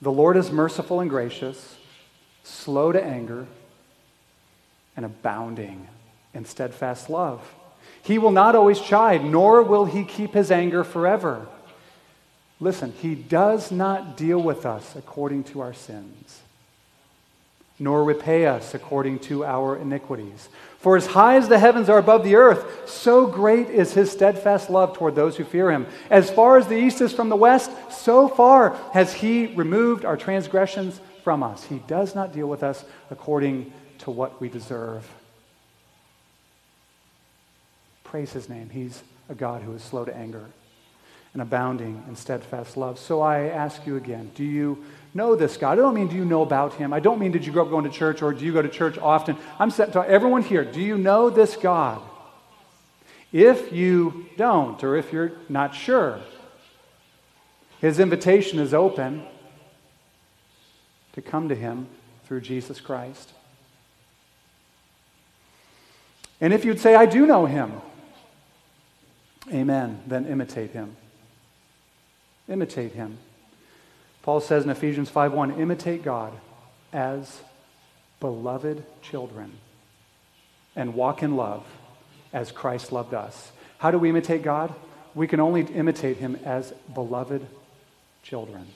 The 0.00 0.10
Lord 0.10 0.38
is 0.38 0.50
merciful 0.50 1.00
and 1.00 1.10
gracious, 1.10 1.76
slow 2.42 2.90
to 2.90 3.02
anger, 3.02 3.46
and 4.96 5.04
abounding 5.04 5.88
in 6.34 6.44
steadfast 6.44 7.10
love. 7.10 7.54
He 8.02 8.18
will 8.18 8.30
not 8.30 8.54
always 8.54 8.80
chide, 8.80 9.24
nor 9.24 9.62
will 9.62 9.84
he 9.84 10.04
keep 10.04 10.34
his 10.34 10.50
anger 10.50 10.84
forever. 10.84 11.46
Listen, 12.60 12.92
he 12.92 13.14
does 13.14 13.70
not 13.70 14.16
deal 14.16 14.40
with 14.40 14.66
us 14.66 14.94
according 14.96 15.44
to 15.44 15.60
our 15.60 15.72
sins 15.72 16.42
nor 17.82 18.04
repay 18.04 18.46
us 18.46 18.74
according 18.74 19.18
to 19.18 19.44
our 19.44 19.76
iniquities. 19.76 20.48
For 20.78 20.96
as 20.96 21.06
high 21.06 21.36
as 21.36 21.48
the 21.48 21.58
heavens 21.58 21.88
are 21.88 21.98
above 21.98 22.22
the 22.22 22.36
earth, 22.36 22.88
so 22.88 23.26
great 23.26 23.68
is 23.70 23.92
his 23.92 24.10
steadfast 24.10 24.70
love 24.70 24.96
toward 24.96 25.16
those 25.16 25.36
who 25.36 25.42
fear 25.42 25.70
him. 25.70 25.86
As 26.08 26.30
far 26.30 26.58
as 26.58 26.68
the 26.68 26.76
east 26.76 27.00
is 27.00 27.12
from 27.12 27.28
the 27.28 27.36
west, 27.36 27.72
so 27.90 28.28
far 28.28 28.76
has 28.92 29.12
he 29.12 29.46
removed 29.56 30.04
our 30.04 30.16
transgressions 30.16 31.00
from 31.24 31.42
us. 31.42 31.64
He 31.64 31.78
does 31.88 32.14
not 32.14 32.32
deal 32.32 32.46
with 32.46 32.62
us 32.62 32.84
according 33.10 33.72
to 34.02 34.10
what 34.10 34.40
we 34.40 34.48
deserve. 34.48 35.08
Praise 38.04 38.32
his 38.32 38.48
name. 38.48 38.68
He's 38.68 39.02
a 39.28 39.34
God 39.34 39.62
who 39.62 39.72
is 39.72 39.82
slow 39.82 40.04
to 40.04 40.14
anger 40.14 40.44
and 41.32 41.40
abounding 41.40 42.02
in 42.08 42.16
steadfast 42.16 42.76
love. 42.76 42.98
So 42.98 43.22
I 43.22 43.44
ask 43.44 43.86
you 43.86 43.96
again 43.96 44.30
do 44.34 44.44
you 44.44 44.84
know 45.14 45.34
this 45.34 45.56
God? 45.56 45.72
I 45.72 45.76
don't 45.76 45.94
mean 45.94 46.08
do 46.08 46.16
you 46.16 46.24
know 46.24 46.42
about 46.42 46.74
him. 46.74 46.92
I 46.92 47.00
don't 47.00 47.18
mean 47.18 47.32
did 47.32 47.46
you 47.46 47.52
grow 47.52 47.64
up 47.64 47.70
going 47.70 47.84
to 47.84 47.90
church 47.90 48.22
or 48.22 48.32
do 48.32 48.44
you 48.44 48.52
go 48.52 48.60
to 48.60 48.68
church 48.68 48.98
often. 48.98 49.36
I'm 49.58 49.70
saying 49.70 49.92
to 49.92 50.00
everyone 50.00 50.42
here 50.42 50.64
do 50.64 50.80
you 50.80 50.98
know 50.98 51.30
this 51.30 51.56
God? 51.56 52.02
If 53.32 53.72
you 53.72 54.26
don't, 54.36 54.84
or 54.84 54.94
if 54.94 55.10
you're 55.10 55.32
not 55.48 55.74
sure, 55.74 56.20
his 57.80 57.98
invitation 57.98 58.58
is 58.58 58.74
open 58.74 59.24
to 61.14 61.22
come 61.22 61.48
to 61.48 61.54
him 61.54 61.86
through 62.26 62.42
Jesus 62.42 62.78
Christ. 62.78 63.32
And 66.42 66.52
if 66.52 66.64
you'd 66.64 66.80
say, 66.80 66.96
I 66.96 67.06
do 67.06 67.24
know 67.24 67.46
him, 67.46 67.72
amen, 69.50 70.02
then 70.08 70.26
imitate 70.26 70.72
him. 70.72 70.96
Imitate 72.48 72.92
him. 72.92 73.18
Paul 74.22 74.40
says 74.40 74.64
in 74.64 74.70
Ephesians 74.70 75.08
5:1, 75.08 75.58
imitate 75.60 76.02
God 76.02 76.32
as 76.92 77.40
beloved 78.18 78.84
children 79.02 79.52
and 80.74 80.94
walk 80.94 81.22
in 81.22 81.36
love 81.36 81.64
as 82.32 82.50
Christ 82.50 82.90
loved 82.90 83.14
us. 83.14 83.52
How 83.78 83.92
do 83.92 83.98
we 83.98 84.10
imitate 84.10 84.42
God? 84.42 84.74
We 85.14 85.28
can 85.28 85.38
only 85.38 85.62
imitate 85.62 86.16
him 86.16 86.36
as 86.44 86.72
beloved 86.92 87.46
children. 88.24 88.66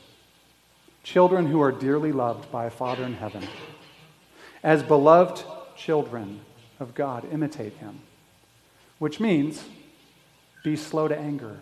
Children 1.03 1.47
who 1.47 1.61
are 1.61 1.73
dearly 1.73 2.12
loved 2.12 2.51
by 2.53 2.67
a 2.67 2.71
Father 2.71 3.03
in 3.03 3.14
heaven. 3.14 3.43
As 4.62 4.85
beloved 4.85 5.43
children 5.77 6.41
of 6.81 6.95
God, 6.95 7.27
imitate 7.33 7.74
him. 7.74 8.01
Which 8.99 9.20
means 9.20 9.64
be 10.64 10.77
slow 10.77 11.09
to 11.09 11.16
anger 11.16 11.59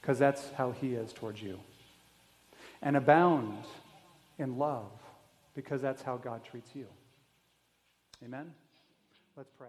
because 0.00 0.18
that's 0.18 0.50
how 0.52 0.70
He 0.70 0.94
is 0.94 1.12
towards 1.12 1.42
you. 1.42 1.58
And 2.80 2.96
abound 2.96 3.64
in 4.38 4.56
love 4.56 4.90
because 5.54 5.82
that's 5.82 6.02
how 6.02 6.16
God 6.16 6.44
treats 6.44 6.70
you. 6.74 6.86
Amen? 8.24 8.52
Let's 9.36 9.50
pray. 9.58 9.68